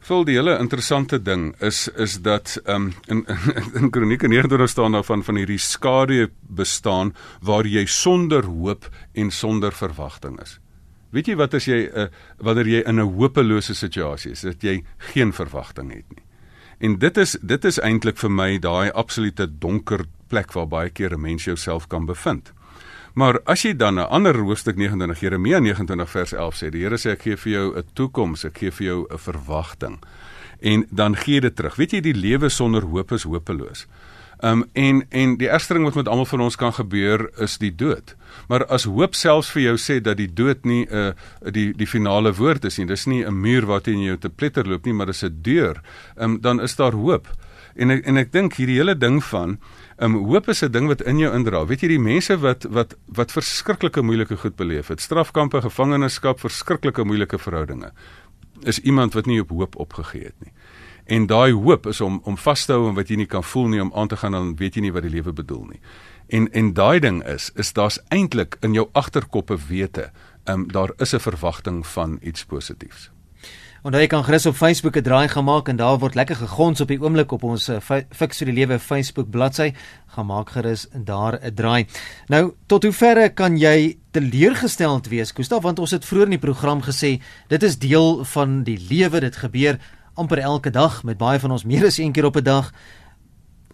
Vol 0.06 0.24
die 0.30 0.38
hele 0.38 0.54
interessante 0.62 1.18
ding 1.18 1.50
is 1.66 1.88
is 1.98 2.22
dat 2.24 2.60
um, 2.70 2.94
in 3.10 3.26
in 3.80 3.90
Kronieke 3.90 4.30
29 4.30 4.70
staan 4.70 4.96
daarvan 4.96 5.26
van 5.26 5.42
hierdie 5.42 5.60
skadu 5.60 6.30
bestaan 6.40 7.16
waar 7.42 7.66
jy 7.66 7.88
sonder 7.90 8.46
hoop 8.46 8.86
en 9.14 9.32
sonder 9.32 9.74
verwagting 9.74 10.38
is. 10.46 10.60
Weet 11.12 11.28
jy 11.28 11.36
wat 11.36 11.54
as 11.54 11.66
jy 11.66 11.88
uh, 11.88 12.08
wanneer 12.38 12.68
jy 12.68 12.82
in 12.86 13.00
'n 13.00 13.14
hopelose 13.18 13.74
situasie 13.74 14.32
is, 14.32 14.42
dat 14.42 14.62
jy 14.64 14.84
geen 15.14 15.34
verwagting 15.34 15.92
het 15.94 16.06
nie. 16.10 16.24
En 16.80 17.00
dit 17.00 17.18
is 17.18 17.38
dit 17.42 17.66
is 17.66 17.80
eintlik 17.80 18.18
vir 18.18 18.32
my 18.32 18.60
daai 18.60 18.92
absolute 18.92 19.48
donker 19.60 20.06
plek 20.28 20.54
waar 20.54 20.68
baie 20.68 20.90
keer 20.90 21.14
'n 21.14 21.22
mens 21.22 21.44
jouself 21.44 21.88
kan 21.88 22.06
bevind. 22.06 22.54
Maar 23.20 23.42
as 23.44 23.66
jy 23.66 23.74
dan 23.76 24.00
'n 24.00 24.08
ander 24.08 24.38
hoofstuk 24.38 24.78
29 24.78 25.20
Jeremia 25.20 25.60
29 25.60 26.10
vers 26.10 26.34
11 26.34 26.56
sê, 26.56 26.70
die 26.70 26.84
Here 26.84 26.98
sê 26.98 27.12
ek 27.12 27.22
gee 27.22 27.36
vir 27.36 27.52
jou 27.52 27.78
'n 27.78 27.84
toekoms, 27.94 28.46
ek 28.46 28.58
gee 28.58 28.72
vir 28.72 28.86
jou 28.86 29.08
'n 29.10 29.18
verwagting. 29.18 30.00
en 30.60 30.86
dan 30.90 31.16
gee 31.16 31.42
dit 31.42 31.56
terug. 31.56 31.76
Weet 31.76 31.98
jy 31.98 32.02
die 32.04 32.16
lewe 32.16 32.50
sonder 32.50 32.88
hoop 32.92 33.12
is 33.16 33.24
hopeloos. 33.28 33.86
Um 34.44 34.64
en 34.74 35.02
en 35.10 35.36
die 35.40 35.50
ergste 35.52 35.76
ding 35.76 35.84
wat 35.88 35.98
met 36.00 36.08
almal 36.08 36.28
van 36.30 36.46
ons 36.46 36.56
kan 36.56 36.74
gebeur 36.74 37.26
is 37.44 37.58
die 37.60 37.74
dood. 37.76 38.16
Maar 38.48 38.66
as 38.72 38.88
hoop 38.88 39.16
selfs 39.16 39.52
vir 39.52 39.64
jou 39.64 39.76
sê 39.78 40.00
dat 40.04 40.18
die 40.18 40.32
dood 40.34 40.66
nie 40.66 40.86
'n 40.86 40.96
uh, 40.96 41.12
die 41.52 41.74
die 41.74 41.88
finale 41.88 42.34
woord 42.34 42.66
is 42.66 42.78
nie, 42.78 42.88
dis 42.88 43.06
nie 43.06 43.26
'n 43.26 43.42
muur 43.42 43.66
waarteen 43.66 44.00
jy 44.00 44.18
te 44.18 44.30
pletter 44.30 44.68
loop 44.68 44.86
nie, 44.86 44.94
maar 44.94 45.06
dis 45.06 45.24
'n 45.24 45.40
deur. 45.42 45.82
Um 46.18 46.42
dan 46.42 46.62
is 46.62 46.76
daar 46.76 46.94
hoop. 46.94 47.28
En 47.76 47.92
ek, 47.92 48.06
en 48.06 48.18
ek 48.18 48.32
dink 48.32 48.54
hierdie 48.54 48.78
hele 48.78 48.98
ding 48.98 49.24
van 49.24 49.60
um 50.00 50.16
hoop 50.16 50.48
is 50.48 50.64
'n 50.64 50.72
ding 50.72 50.88
wat 50.88 51.02
in 51.02 51.18
jou 51.18 51.34
indra. 51.34 51.66
Weet 51.66 51.82
jy 51.82 51.88
die 51.88 52.00
mense 52.00 52.38
wat 52.40 52.64
wat 52.64 52.96
wat 53.06 53.32
verskriklike 53.32 54.02
moeilike 54.02 54.38
goed 54.38 54.56
beleef 54.56 54.88
het, 54.88 55.02
strafkampe, 55.02 55.62
gevangenskap, 55.62 56.40
verskriklike 56.40 57.04
moeilike 57.04 57.38
verhoudinge, 57.38 57.92
is 58.64 58.80
iemand 58.80 59.14
wat 59.14 59.26
nie 59.26 59.42
op 59.42 59.50
hoop 59.50 59.76
opgegee 59.76 60.24
het 60.24 60.40
nie. 60.40 60.54
En 61.06 61.26
daai 61.26 61.52
hoop 61.52 61.88
is 61.88 62.02
om 62.02 62.22
om 62.24 62.38
vas 62.38 62.66
te 62.66 62.74
hou 62.74 62.88
en 62.90 62.96
wat 62.96 63.10
jy 63.10 63.16
nie 63.16 63.26
kan 63.26 63.44
voel 63.44 63.68
nie 63.68 63.82
om 63.82 63.92
aan 63.94 64.08
te 64.08 64.18
gaan 64.18 64.32
dan 64.32 64.56
weet 64.56 64.76
jy 64.76 64.82
nie 64.82 64.92
wat 64.92 65.04
die 65.04 65.12
lewe 65.12 65.34
bedoel 65.34 65.66
nie. 65.66 65.80
En 66.28 66.52
en 66.52 66.74
daai 66.74 67.00
ding 67.00 67.24
is 67.26 67.52
is 67.56 67.74
daar's 67.74 68.00
eintlik 68.10 68.58
in 68.62 68.74
jou 68.74 68.90
agterkoppe 68.92 69.58
wete, 69.68 70.12
ehm 70.46 70.60
um, 70.60 70.68
daar 70.72 70.92
is 70.98 71.14
'n 71.14 71.20
verwagting 71.20 71.88
van 71.88 72.20
iets 72.22 72.46
positiefs. 72.46 73.12
En 73.90 73.96
jy 73.98 74.06
kan 74.06 74.22
gerus 74.22 74.46
op 74.46 74.54
Facebook 74.54 74.98
'n 74.98 75.02
draai 75.02 75.28
gemaak 75.28 75.68
en 75.68 75.76
daar 75.76 75.98
word 75.98 76.16
lekker 76.16 76.36
gegons 76.36 76.82
op 76.82 76.88
die 76.88 77.02
oomblik 77.02 77.32
op 77.32 77.44
ons 77.44 77.70
uh, 77.70 77.80
Fix 78.12 78.38
vir 78.38 78.46
die 78.46 78.54
Lewe 78.54 78.80
Facebook 78.80 79.32
bladsy. 79.32 79.74
Gaan 80.14 80.26
maak 80.26 80.50
gerus 80.50 80.86
daar 80.94 81.40
'n 81.42 81.54
draai. 81.54 81.88
Nou, 82.28 82.54
tot 82.68 82.84
hoeverre 82.84 83.30
kan 83.30 83.58
jy 83.58 83.98
teleurgesteld 84.12 85.08
wees, 85.08 85.32
Gustaf, 85.32 85.64
want 85.64 85.80
ons 85.80 85.92
het 85.92 86.06
vroeër 86.06 86.26
in 86.26 86.38
die 86.38 86.46
program 86.46 86.82
gesê 86.82 87.20
dit 87.48 87.64
is 87.64 87.80
deel 87.80 88.26
van 88.26 88.64
die 88.64 88.78
lewe, 88.78 89.20
dit 89.20 89.36
gebeur 89.36 89.80
amper 90.14 90.38
elke 90.38 90.70
dag 90.70 91.04
met 91.04 91.18
baie 91.18 91.40
van 91.40 91.52
ons 91.52 91.64
meer 91.64 91.86
as 91.86 91.98
een 91.98 92.12
keer 92.12 92.26
op 92.26 92.38
'n 92.38 92.44
dag. 92.44 92.72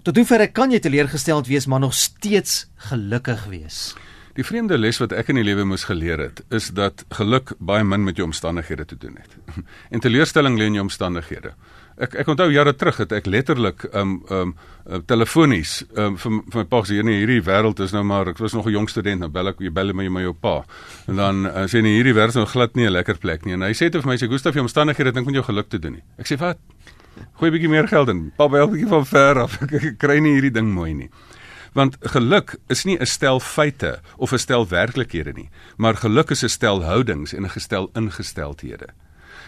Tot 0.04 0.16
hoever 0.16 0.52
kan 0.52 0.72
jy 0.72 0.80
teleurgesteld 0.80 1.48
wees 1.48 1.66
maar 1.66 1.80
nog 1.80 1.94
steeds 1.94 2.70
gelukkig 2.76 3.46
wees? 3.46 3.96
Die 4.36 4.44
vreemde 4.44 4.76
les 4.78 4.98
wat 5.00 5.14
ek 5.16 5.30
in 5.32 5.38
die 5.40 5.46
lewe 5.48 5.64
moes 5.64 5.86
geleer 5.88 6.20
het, 6.20 6.42
is 6.52 6.68
dat 6.76 7.06
geluk 7.16 7.54
baie 7.64 7.86
min 7.88 8.04
met 8.04 8.18
jou 8.20 8.28
omstandighede 8.28 8.86
te 8.86 8.98
doen 9.00 9.16
het. 9.16 9.38
En 9.94 10.04
teleurstelling 10.04 10.58
lê 10.60 10.68
in 10.68 10.76
jou 10.76 10.84
omstandighede. 10.84 11.54
Ek 11.96 12.18
ek 12.20 12.28
onthou 12.28 12.50
jare 12.52 12.74
terug 12.76 12.98
het 13.00 13.14
ek 13.16 13.30
letterlik 13.32 13.86
um 13.94 14.18
um 14.28 14.52
uh, 14.52 15.00
telefonies 15.08 15.78
um 15.96 16.18
vir 16.20 16.34
vir 16.52 16.60
my 16.60 16.66
pa 16.74 16.82
gesê 16.84 17.00
nee 17.08 17.22
hierdie 17.22 17.46
wêreld 17.48 17.80
is 17.80 17.94
nou 17.96 18.04
maar 18.04 18.34
ek 18.34 18.42
was 18.44 18.54
nog 18.54 18.68
'n 18.68 18.76
jong 18.76 18.90
student 18.92 19.24
nou 19.24 19.30
bel 19.32 19.48
ek 19.54 19.64
jy 19.64 19.72
bel 19.72 19.94
my 19.94 20.10
my 20.10 20.22
jou 20.26 20.34
pa 20.34 20.66
en 21.08 21.16
dan 21.16 21.46
uh, 21.46 21.64
sê 21.72 21.80
nee 21.82 21.96
hierdie 21.96 22.14
wêreld 22.14 22.36
is 22.36 22.42
nou 22.42 22.46
glad 22.46 22.76
nie 22.76 22.86
'n 22.86 22.92
lekker 22.92 23.18
plek 23.18 23.46
nie 23.46 23.54
en 23.54 23.62
hy 23.62 23.72
sê 23.72 23.88
dit 23.88 24.02
vir 24.02 24.12
my 24.12 24.18
sê 24.18 24.28
Gustaf 24.28 24.56
jy 24.56 24.68
omstandighede 24.68 25.14
dink 25.14 25.26
met 25.26 25.36
jou 25.36 25.44
geluk 25.44 25.70
te 25.70 25.80
doen 25.80 25.94
nie. 25.94 26.04
Ek 26.20 26.28
sê 26.28 26.36
wat? 26.36 26.60
Gooi 27.40 27.48
'n 27.50 27.54
bietjie 27.56 27.70
meer 27.70 27.88
geld 27.88 28.10
in. 28.10 28.32
Pa 28.36 28.50
bel 28.50 28.68
'n 28.68 28.72
bietjie 28.72 28.92
van 28.92 29.06
ver 29.06 29.40
af. 29.40 29.62
Ek 29.64 29.98
kry 29.98 30.20
nie 30.20 30.36
hierdie 30.36 30.52
ding 30.52 30.68
mooi 30.68 30.94
nie. 30.94 31.10
Want 31.76 31.98
geluk 32.00 32.56
is 32.72 32.86
nie 32.86 32.98
'n 32.98 33.06
stel 33.06 33.40
feite 33.40 34.00
of 34.18 34.32
'n 34.32 34.40
stel 34.40 34.68
werklikhede 34.68 35.34
nie, 35.34 35.50
maar 35.78 35.96
geluk 35.96 36.32
is 36.32 36.44
'n 36.44 36.50
stel 36.50 36.84
houdings 36.84 37.34
en 37.34 37.44
'n 37.44 37.50
gestel 37.50 37.90
ingesteldhede. 37.94 38.88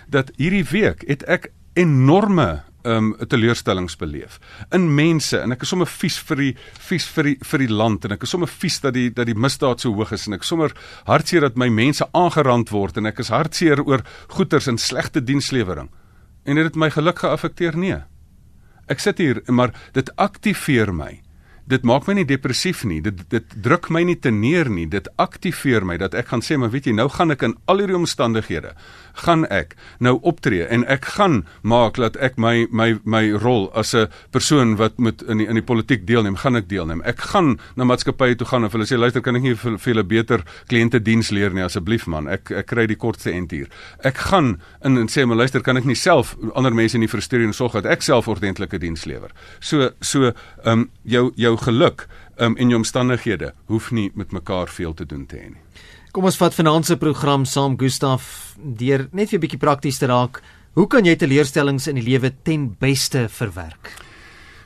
Dat 0.10 0.32
hierdie 0.36 0.66
week 0.66 1.04
het 1.08 1.24
ek 1.24 1.52
enorme 1.74 2.64
um 2.84 3.16
teleurstellings 3.28 3.96
beleef 3.96 4.40
in 4.72 4.96
mense 4.96 5.38
en 5.40 5.52
ek 5.52 5.62
is 5.62 5.70
sommer 5.70 5.88
vies 5.88 6.18
vir 6.30 6.36
die 6.36 6.54
vies 6.90 7.08
vir 7.16 7.24
die 7.24 7.38
vir 7.44 7.60
die 7.60 7.74
land 7.74 8.06
en 8.06 8.12
ek 8.12 8.24
is 8.24 8.30
sommer 8.30 8.48
vies 8.48 8.80
dat 8.80 8.94
die 8.94 9.10
dat 9.10 9.26
die 9.26 9.36
misdaad 9.36 9.84
so 9.84 9.94
hoog 9.94 10.12
is 10.12 10.28
en 10.28 10.34
ek 10.34 10.44
sommer 10.44 10.74
hartseer 11.06 11.42
dat 11.42 11.58
my 11.58 11.70
mense 11.70 12.08
aangerand 12.14 12.70
word 12.70 12.98
en 12.98 13.06
ek 13.06 13.20
is 13.20 13.30
hartseer 13.30 13.84
oor 13.84 14.04
goeters 14.28 14.68
en 14.68 14.78
slegte 14.78 15.24
dienslewering. 15.24 15.90
En 16.46 16.58
het 16.58 16.72
dit 16.72 16.76
my 16.76 16.90
geluk 16.90 17.20
geaffekteer? 17.20 17.78
Nee. 17.78 18.04
Ek 18.88 19.00
sit 19.00 19.18
hier 19.18 19.42
maar 19.48 19.74
dit 19.94 20.10
aktiveer 20.16 20.94
my 20.94 21.22
dit 21.68 21.84
maak 21.84 22.08
my 22.08 22.18
nie 22.20 22.28
depressief 22.28 22.84
nie. 22.88 23.02
Dit 23.02 23.26
dit 23.30 23.58
druk 23.64 23.90
my 23.94 24.04
nie 24.08 24.18
te 24.20 24.32
neer 24.32 24.70
nie. 24.70 24.88
Dit 24.88 25.10
aktiveer 25.18 25.86
my 25.86 25.98
dat 25.98 26.16
ek 26.18 26.32
gaan 26.32 26.42
sê, 26.46 26.58
maar 26.58 26.72
weet 26.74 26.90
jy, 26.90 26.96
nou 26.98 27.10
gaan 27.10 27.32
ek 27.32 27.44
in 27.44 27.58
al 27.68 27.84
hierdie 27.84 28.00
omstandighede 28.00 28.74
gaan 29.18 29.46
ek 29.54 29.76
nou 30.04 30.18
optree 30.28 30.66
en 30.70 30.86
ek 30.90 31.08
gaan 31.18 31.42
maak 31.62 31.98
dat 32.02 32.18
ek 32.24 32.38
my 32.42 32.68
my 32.70 32.90
my 33.06 33.24
rol 33.34 33.70
as 33.74 33.94
'n 33.96 34.08
persoon 34.32 34.76
wat 34.78 34.98
moet 34.98 35.22
in 35.22 35.38
die, 35.38 35.48
in 35.48 35.56
die 35.56 35.66
politiek 35.66 36.06
deelneem, 36.08 36.36
gaan 36.36 36.56
ek 36.56 36.70
deelneem. 36.70 37.02
Ek 37.02 37.20
gaan 37.20 37.60
na 37.76 37.84
maatskappye 37.84 38.36
toe 38.36 38.48
gaan 38.48 38.64
en 38.64 38.72
hulle 38.72 38.86
sê 38.86 38.98
luister, 38.98 39.22
kan 39.22 39.36
ek 39.36 39.42
nie 39.42 39.56
vir, 39.56 39.78
vir 39.78 39.94
julle 39.94 40.04
beter 40.04 40.44
kliënte 40.70 41.02
diens 41.02 41.30
leer 41.32 41.54
nie 41.54 41.64
asseblief 41.64 42.08
man. 42.08 42.28
Ek 42.28 42.52
ek 42.52 42.66
kry 42.68 42.88
die 42.88 42.96
kortste 42.96 43.32
end 43.32 43.52
hier. 43.52 43.68
Ek 44.04 44.18
gaan 44.18 44.62
in 44.84 44.98
en 44.98 45.08
sê 45.08 45.26
maar 45.26 45.38
luister, 45.38 45.62
kan 45.62 45.78
ek 45.78 45.86
nie 45.86 45.96
self 45.96 46.36
ander 46.56 46.74
mense 46.74 46.98
nie 46.98 47.08
frustreer 47.08 47.46
en 47.46 47.54
sorg 47.54 47.74
dat 47.74 47.86
ek 47.86 48.02
self 48.02 48.28
ordentlike 48.28 48.80
diens 48.80 49.06
lewer. 49.06 49.32
So 49.60 49.92
so 50.02 50.34
ehm 50.64 50.80
um, 50.80 50.90
jou 51.04 51.32
jou 51.36 51.57
geluk 51.58 52.08
um, 52.38 52.56
en 52.58 52.70
jou 52.70 52.80
omstandighede 52.80 53.54
hoef 53.66 53.92
nie 53.92 54.12
met 54.16 54.32
mekaar 54.32 54.70
veel 54.70 54.94
te 54.94 55.06
doen 55.06 55.26
te 55.26 55.38
hê 55.38 55.50
nie. 55.50 55.64
Kom 56.12 56.26
ons 56.26 56.38
vat 56.38 56.56
vanaand 56.56 56.86
se 56.86 56.98
program 56.98 57.46
saam 57.46 57.78
Gustaf 57.78 58.56
deur 58.58 59.08
net 59.12 59.30
vir 59.30 59.38
'n 59.38 59.42
bietjie 59.42 59.60
prakties 59.60 59.98
te 59.98 60.08
raak. 60.08 60.42
Hoe 60.74 60.88
kan 60.88 61.06
jy 61.06 61.16
teleurstellings 61.16 61.88
in 61.88 61.96
die 61.96 62.04
lewe 62.06 62.32
ten 62.44 62.76
beste 62.80 63.28
verwerk? 63.30 64.07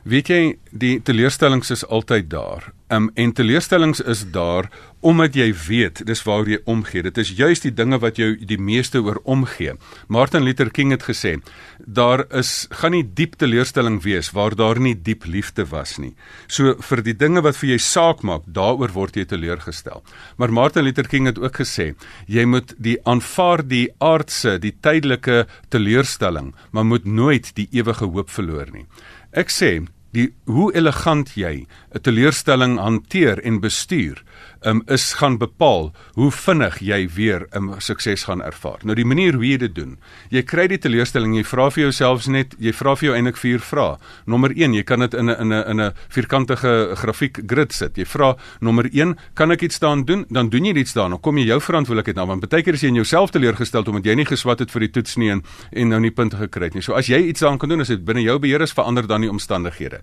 Weet 0.02 0.32
jy, 0.34 0.40
die 0.74 0.96
teleurstellings 1.06 1.70
is 1.70 1.84
altyd 1.86 2.32
daar. 2.32 2.72
Um, 2.92 3.12
en 3.16 3.32
teleurstellings 3.32 4.02
is 4.02 4.26
daar 4.34 4.68
omdat 5.02 5.34
jy 5.38 5.48
weet 5.56 6.02
dis 6.06 6.22
waar 6.28 6.50
jy 6.50 6.58
omgee. 6.70 7.02
Dit 7.06 7.18
is 7.22 7.32
juis 7.38 7.62
die 7.64 7.72
dinge 7.74 7.98
wat 8.02 8.18
jou 8.20 8.34
die 8.36 8.58
meeste 8.62 9.00
oor 9.02 9.18
omgee. 9.24 9.74
Martin 10.12 10.44
Luther 10.46 10.70
King 10.74 10.92
het 10.94 11.06
gesê, 11.08 11.38
daar 11.80 12.26
is 12.38 12.68
gaan 12.82 12.94
nie 12.94 13.06
diep 13.06 13.38
teleurstelling 13.42 14.02
wees 14.04 14.32
waar 14.36 14.54
daar 14.58 14.82
nie 14.82 14.94
diep 14.94 15.26
liefde 15.26 15.66
was 15.72 15.96
nie. 16.02 16.12
So 16.48 16.76
vir 16.82 17.02
die 17.06 17.16
dinge 17.18 17.42
wat 17.46 17.58
vir 17.62 17.74
jou 17.74 17.80
saak 17.82 18.26
maak, 18.28 18.46
daaroor 18.46 18.94
word 18.94 19.18
jy 19.18 19.26
teleurgestel. 19.30 20.04
Maar 20.38 20.54
Martin 20.54 20.86
Luther 20.86 21.10
King 21.10 21.30
het 21.32 21.40
ook 21.42 21.62
gesê, 21.64 21.94
jy 22.28 22.46
moet 22.46 22.76
die 22.78 22.98
aanvaar 23.06 23.66
die 23.66 23.88
aardse, 23.98 24.58
die 24.62 24.76
tydelike 24.82 25.46
teleurstelling, 25.74 26.54
maar 26.72 26.86
moet 26.86 27.06
nooit 27.06 27.56
die 27.56 27.70
ewige 27.72 28.12
hoop 28.12 28.30
verloor 28.30 28.70
nie. 28.74 28.86
Ek 29.32 29.50
sê 29.50 29.80
die 30.12 30.34
hoe 30.46 30.74
elegant 30.76 31.30
jy 31.40 31.64
'n 31.96 32.02
teleurstelling 32.04 32.76
hanteer 32.80 33.40
en 33.48 33.62
bestuur 33.64 34.24
um, 34.66 34.82
is 34.88 35.14
gaan 35.14 35.38
bepaal 35.38 35.92
hoe 36.14 36.32
vinnig 36.32 36.80
jy 36.80 37.10
weer 37.16 37.48
'n 37.52 37.58
um, 37.58 37.76
sukses 37.80 38.24
gaan 38.24 38.42
ervaar. 38.42 38.80
Nou 38.84 38.96
die 38.96 39.06
manier 39.06 39.34
hoe 39.34 39.46
jy 39.46 39.58
dit 39.58 39.76
doen. 39.76 39.98
Jy 40.30 40.44
kry 40.44 40.68
die 40.68 40.78
teleurstelling, 40.78 41.36
jy 41.36 41.44
vra 41.44 41.70
vir 41.70 41.84
jouself 41.84 42.28
net, 42.28 42.56
jy 42.60 42.74
vra 42.74 42.96
vir 42.96 43.08
jou 43.08 43.16
eintlik 43.16 43.38
vier 43.38 43.60
vrae. 43.60 43.98
Nommer 44.26 44.52
1, 44.56 44.74
jy 44.74 44.84
kan 44.84 45.00
dit 45.00 45.14
in 45.14 45.30
'n 45.30 45.42
in 45.42 45.54
'n 45.54 45.70
in 45.70 45.82
'n 45.82 45.94
vierkantige 46.10 46.96
grafiek 46.96 47.40
grid 47.48 47.74
sit. 47.74 47.96
Jy 47.98 48.06
vra 48.06 48.36
nommer 48.62 48.90
1, 48.92 49.18
kan 49.34 49.52
ek 49.52 49.62
iets 49.62 49.80
daaraan 49.80 50.06
doen? 50.06 50.26
Dan 50.30 50.50
doen 50.50 50.66
jy 50.66 50.74
iets 50.74 50.94
daaraan. 50.94 51.12
Dan 51.12 51.20
kom 51.20 51.38
jy 51.38 51.46
jou 51.46 51.60
verantwoordelikheid 51.62 52.16
na, 52.16 52.26
want 52.26 52.50
baie 52.50 52.64
keer 52.64 52.74
is 52.74 52.82
jy 52.82 52.88
in 52.88 52.96
jouself 52.96 53.32
teleurgestel 53.32 53.84
omdat 53.84 54.06
jy 54.06 54.16
nie 54.16 54.26
geswat 54.26 54.60
het 54.60 54.72
vir 54.72 54.80
die 54.80 54.92
toets 54.92 55.16
nie 55.18 55.30
en 55.32 55.44
en 55.72 55.90
nou 55.90 56.00
nie 56.00 56.12
punte 56.12 56.38
gekry 56.38 56.66
het 56.66 56.74
nie. 56.74 56.82
So 56.82 56.94
as 56.94 57.08
jy 57.08 57.18
iets 57.18 57.42
daaraan 57.42 57.60
kan 57.60 57.70
doen, 57.70 57.82
as 57.82 57.88
dit 57.88 58.06
binne 58.06 58.22
jou 58.22 58.40
beheer 58.40 58.62
is, 58.62 58.74
verander 58.74 59.08
dan 59.08 59.22
die 59.22 59.30
omstandighede. 59.30 60.02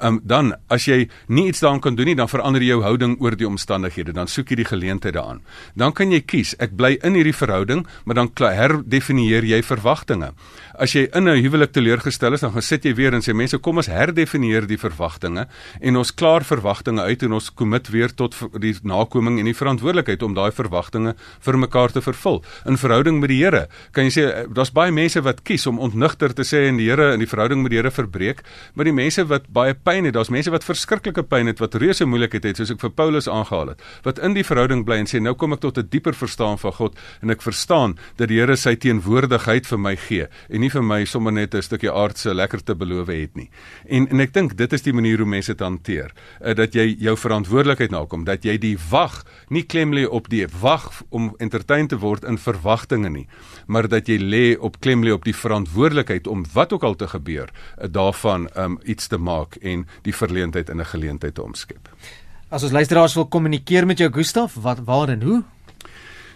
Ehm 0.00 0.14
um, 0.14 0.20
dan 0.24 0.54
as 0.68 0.84
jy 0.84 1.08
nie 1.28 1.48
iets 1.48 1.60
daaraan 1.60 1.80
kan 1.80 1.94
doen 1.94 2.06
nie, 2.06 2.14
dan 2.14 2.28
verander 2.28 2.60
jy 2.60 2.68
jou 2.68 2.82
houding 2.82 3.20
oor 3.20 3.36
die 3.36 3.46
omstandighede 3.46 3.99
omstandighede, 4.00 4.14
dan 4.14 4.28
soek 4.28 4.50
jy 4.50 4.60
die 4.60 4.68
geleentheid 4.68 5.14
daaraan. 5.14 5.42
Dan 5.76 5.92
kan 5.92 6.12
jy 6.12 6.20
kies, 6.20 6.54
ek 6.58 6.76
bly 6.76 6.98
in 7.02 7.14
hierdie 7.14 7.34
verhouding, 7.34 7.86
maar 8.04 8.16
dan 8.16 8.30
herdefinieer 8.30 9.44
jy 9.44 9.62
verwagtinge. 9.62 10.32
As 10.78 10.94
jy 10.94 11.08
in 11.14 11.28
'n 11.28 11.42
huwelik 11.42 11.72
teleurgestel 11.72 12.34
is, 12.34 12.40
dan 12.40 12.52
gaan 12.52 12.62
sit 12.62 12.84
jy 12.84 12.94
weer 12.94 13.14
en 13.14 13.20
sê 13.20 13.34
mense, 13.34 13.58
kom 13.58 13.76
ons 13.76 13.86
herdefinieer 13.86 14.66
die 14.66 14.78
verwagtinge 14.78 15.46
en 15.80 15.96
ons 15.96 16.14
klaar 16.14 16.42
verwagtinge 16.42 17.02
uit 17.02 17.22
en 17.22 17.32
ons 17.32 17.50
kommit 17.50 17.88
weer 17.90 18.08
tot 18.08 18.34
die 18.60 18.74
nakoming 18.82 19.38
en 19.38 19.44
die 19.44 19.54
verantwoordelikheid 19.54 20.22
om 20.22 20.34
daai 20.34 20.50
verwagtinge 20.52 21.14
vir 21.40 21.58
mekaar 21.58 21.92
te 21.92 22.00
vervul. 22.00 22.42
In 22.66 22.76
verhouding 22.76 23.20
met 23.20 23.28
die 23.28 23.40
Here, 23.40 23.68
kan 23.92 24.04
jy 24.04 24.10
sê 24.10 24.22
eh, 24.28 24.46
daar's 24.48 24.70
baie 24.70 24.92
mense 24.92 25.20
wat 25.22 25.42
kies 25.42 25.66
om 25.66 25.78
ontnigter 25.78 26.34
te 26.34 26.42
sê 26.42 26.68
en 26.68 26.76
die 26.76 26.88
Here 26.88 27.14
in 27.14 27.20
die 27.20 27.26
verhouding 27.28 27.62
met 27.62 27.70
die 27.70 27.78
Here 27.78 27.90
verbreek, 27.90 28.42
maar 28.74 28.84
die 28.84 28.92
mense 28.92 29.24
wat 29.24 29.48
baie 29.48 29.74
pyn 29.74 30.04
het, 30.04 30.14
daar's 30.14 30.30
mense 30.30 30.50
wat 30.50 30.64
verskriklike 30.64 31.22
pyn 31.22 31.46
het 31.46 31.58
wat 31.58 31.74
reuse 31.74 32.04
moeilikheid 32.04 32.44
het, 32.44 32.56
soos 32.56 32.70
ek 32.70 32.80
vir 32.80 32.90
Paulus 32.90 33.28
aangehaal 33.28 33.68
het 33.68 33.80
wat 34.02 34.18
in 34.18 34.34
die 34.34 34.44
verhouding 34.44 34.84
bly 34.84 35.00
en 35.02 35.06
sê 35.06 35.20
nou 35.20 35.34
kom 35.34 35.52
ek 35.52 35.60
tot 35.60 35.78
'n 35.78 35.88
dieper 35.90 36.14
verstaan 36.14 36.58
van 36.58 36.72
God 36.72 36.98
en 37.22 37.30
ek 37.30 37.42
verstaan 37.42 37.96
dat 38.16 38.28
die 38.28 38.40
Here 38.40 38.56
sy 38.56 38.74
teenwoordigheid 38.76 39.66
vir 39.66 39.78
my 39.78 39.96
gee 39.96 40.26
en 40.48 40.60
nie 40.60 40.70
vir 40.70 40.82
my 40.82 41.04
sommer 41.04 41.32
net 41.32 41.54
'n 41.54 41.62
stukkie 41.62 41.90
aardse 41.90 42.34
lekker 42.34 42.64
te 42.64 42.74
beloof 42.74 43.08
het 43.08 43.36
nie. 43.36 43.50
En 43.88 44.08
en 44.08 44.20
ek 44.20 44.32
dink 44.32 44.56
dit 44.56 44.72
is 44.72 44.82
die 44.82 44.92
manier 44.92 45.18
hoe 45.18 45.26
mense 45.26 45.52
dit 45.52 45.60
hanteer, 45.60 46.12
uh, 46.40 46.54
dat 46.54 46.74
jy 46.74 46.96
jou 46.98 47.16
verantwoordelikheid 47.16 47.90
nakom, 47.90 48.24
dat 48.24 48.44
jy 48.44 48.56
die 48.58 48.76
wag 48.90 49.24
nie 49.48 49.62
klem 49.62 49.92
lê 49.92 50.06
op 50.06 50.28
die 50.28 50.46
wag 50.60 51.02
om 51.10 51.34
entertain 51.38 51.88
te 51.88 51.98
word 51.98 52.24
in 52.24 52.38
verwagtinge 52.38 53.10
nie, 53.10 53.26
maar 53.66 53.88
dat 53.88 54.08
jy 54.08 54.18
lê 54.18 54.56
op 54.58 54.80
klem 54.80 55.04
lê 55.04 55.12
op 55.12 55.24
die 55.24 55.36
verantwoordelikheid 55.36 56.26
om 56.26 56.44
wat 56.54 56.72
ook 56.72 56.84
al 56.84 56.96
te 56.96 57.08
gebeur, 57.08 57.50
uh, 57.50 57.88
daarvan 57.88 58.48
um, 58.56 58.78
iets 58.84 59.08
te 59.08 59.18
maak 59.18 59.56
en 59.62 59.86
die 60.02 60.14
verleentheid 60.14 60.70
in 60.70 60.80
'n 60.80 60.92
geleentheid 60.94 61.34
te 61.34 61.42
omskep. 61.42 61.88
As 62.50 62.64
ons 62.66 62.72
luisteraars 62.74 63.12
wil 63.14 63.28
kommunikeer 63.30 63.86
met 63.86 64.00
jou 64.02 64.08
Gustaf, 64.10 64.56
wat 64.58 64.82
waar 64.82 65.06
en 65.12 65.20
hoe? 65.22 65.44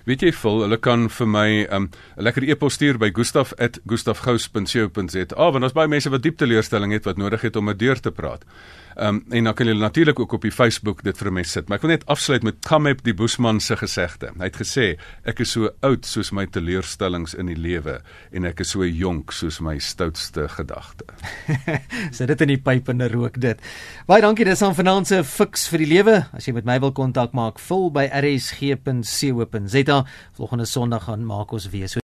Weet 0.06 0.22
jy 0.22 0.30
vol, 0.36 0.60
hulle 0.62 0.76
kan 0.78 1.10
vir 1.10 1.26
my 1.26 1.64
'n 1.64 1.74
um, 1.74 1.90
lekker 2.16 2.44
e-pos 2.46 2.74
stuur 2.78 2.98
by 2.98 3.10
gustaf@gustafgous.co.za. 3.10 5.50
Want 5.50 5.64
ons 5.64 5.72
baie 5.72 5.88
mense 5.88 6.10
wat 6.10 6.22
diep 6.22 6.36
teleurstelling 6.38 6.92
het 6.92 7.04
wat 7.04 7.16
nodig 7.16 7.40
het 7.40 7.56
om 7.56 7.68
'n 7.68 7.76
deur 7.76 8.00
te 8.00 8.12
praat. 8.12 8.44
Ehm 8.94 9.08
um, 9.08 9.24
en 9.30 9.44
dan 9.44 9.54
kan 9.54 9.66
jy 9.66 9.74
natuurlik 9.78 10.20
ook 10.20 10.32
op 10.32 10.42
die 10.42 10.52
Facebook 10.52 11.02
dit 11.02 11.18
vir 11.18 11.32
mense 11.32 11.50
sit. 11.50 11.68
Maar 11.68 11.78
ek 11.78 11.86
wil 11.86 11.90
net 11.90 12.06
afsluit 12.06 12.42
met 12.46 12.60
Kamep 12.66 13.02
die 13.04 13.14
Boesman 13.14 13.60
se 13.60 13.76
gesegde. 13.76 14.30
Hy 14.38 14.50
het 14.50 14.58
gesê 14.60 14.86
ek 15.24 15.40
is 15.42 15.54
so 15.56 15.70
oud 15.82 16.06
soos 16.06 16.30
my 16.32 16.46
teleurstellings 16.46 17.34
in 17.34 17.50
die 17.50 17.58
lewe 17.58 18.00
en 18.32 18.44
ek 18.44 18.60
is 18.60 18.70
so 18.74 18.86
jonk 18.86 19.32
soos 19.32 19.60
my 19.60 19.78
stoutste 19.78 20.48
gedagte. 20.48 21.04
Sit 22.16 22.28
dit 22.30 22.46
in 22.46 22.54
die 22.54 22.60
pyp 22.62 22.88
en 22.88 23.02
rook 23.10 23.40
dit. 23.40 23.58
Baie 24.06 24.22
dankie 24.22 24.46
dis 24.46 24.62
aan 24.62 24.76
vanaand 24.78 25.10
se 25.10 25.24
fiks 25.24 25.68
vir 25.72 25.84
die 25.84 25.90
lewe. 25.96 26.16
As 26.32 26.46
jy 26.46 26.54
met 26.54 26.68
my 26.68 26.78
wil 26.80 26.94
kontak 26.94 27.34
maak, 27.34 27.58
vul 27.58 27.90
by 27.94 28.06
rsg.co.za. 28.22 29.98
Volgende 30.38 30.66
Sondag 30.70 31.10
gaan 31.10 31.26
maak 31.26 31.52
ons 31.52 31.70
weer 31.74 31.88
so 31.88 32.00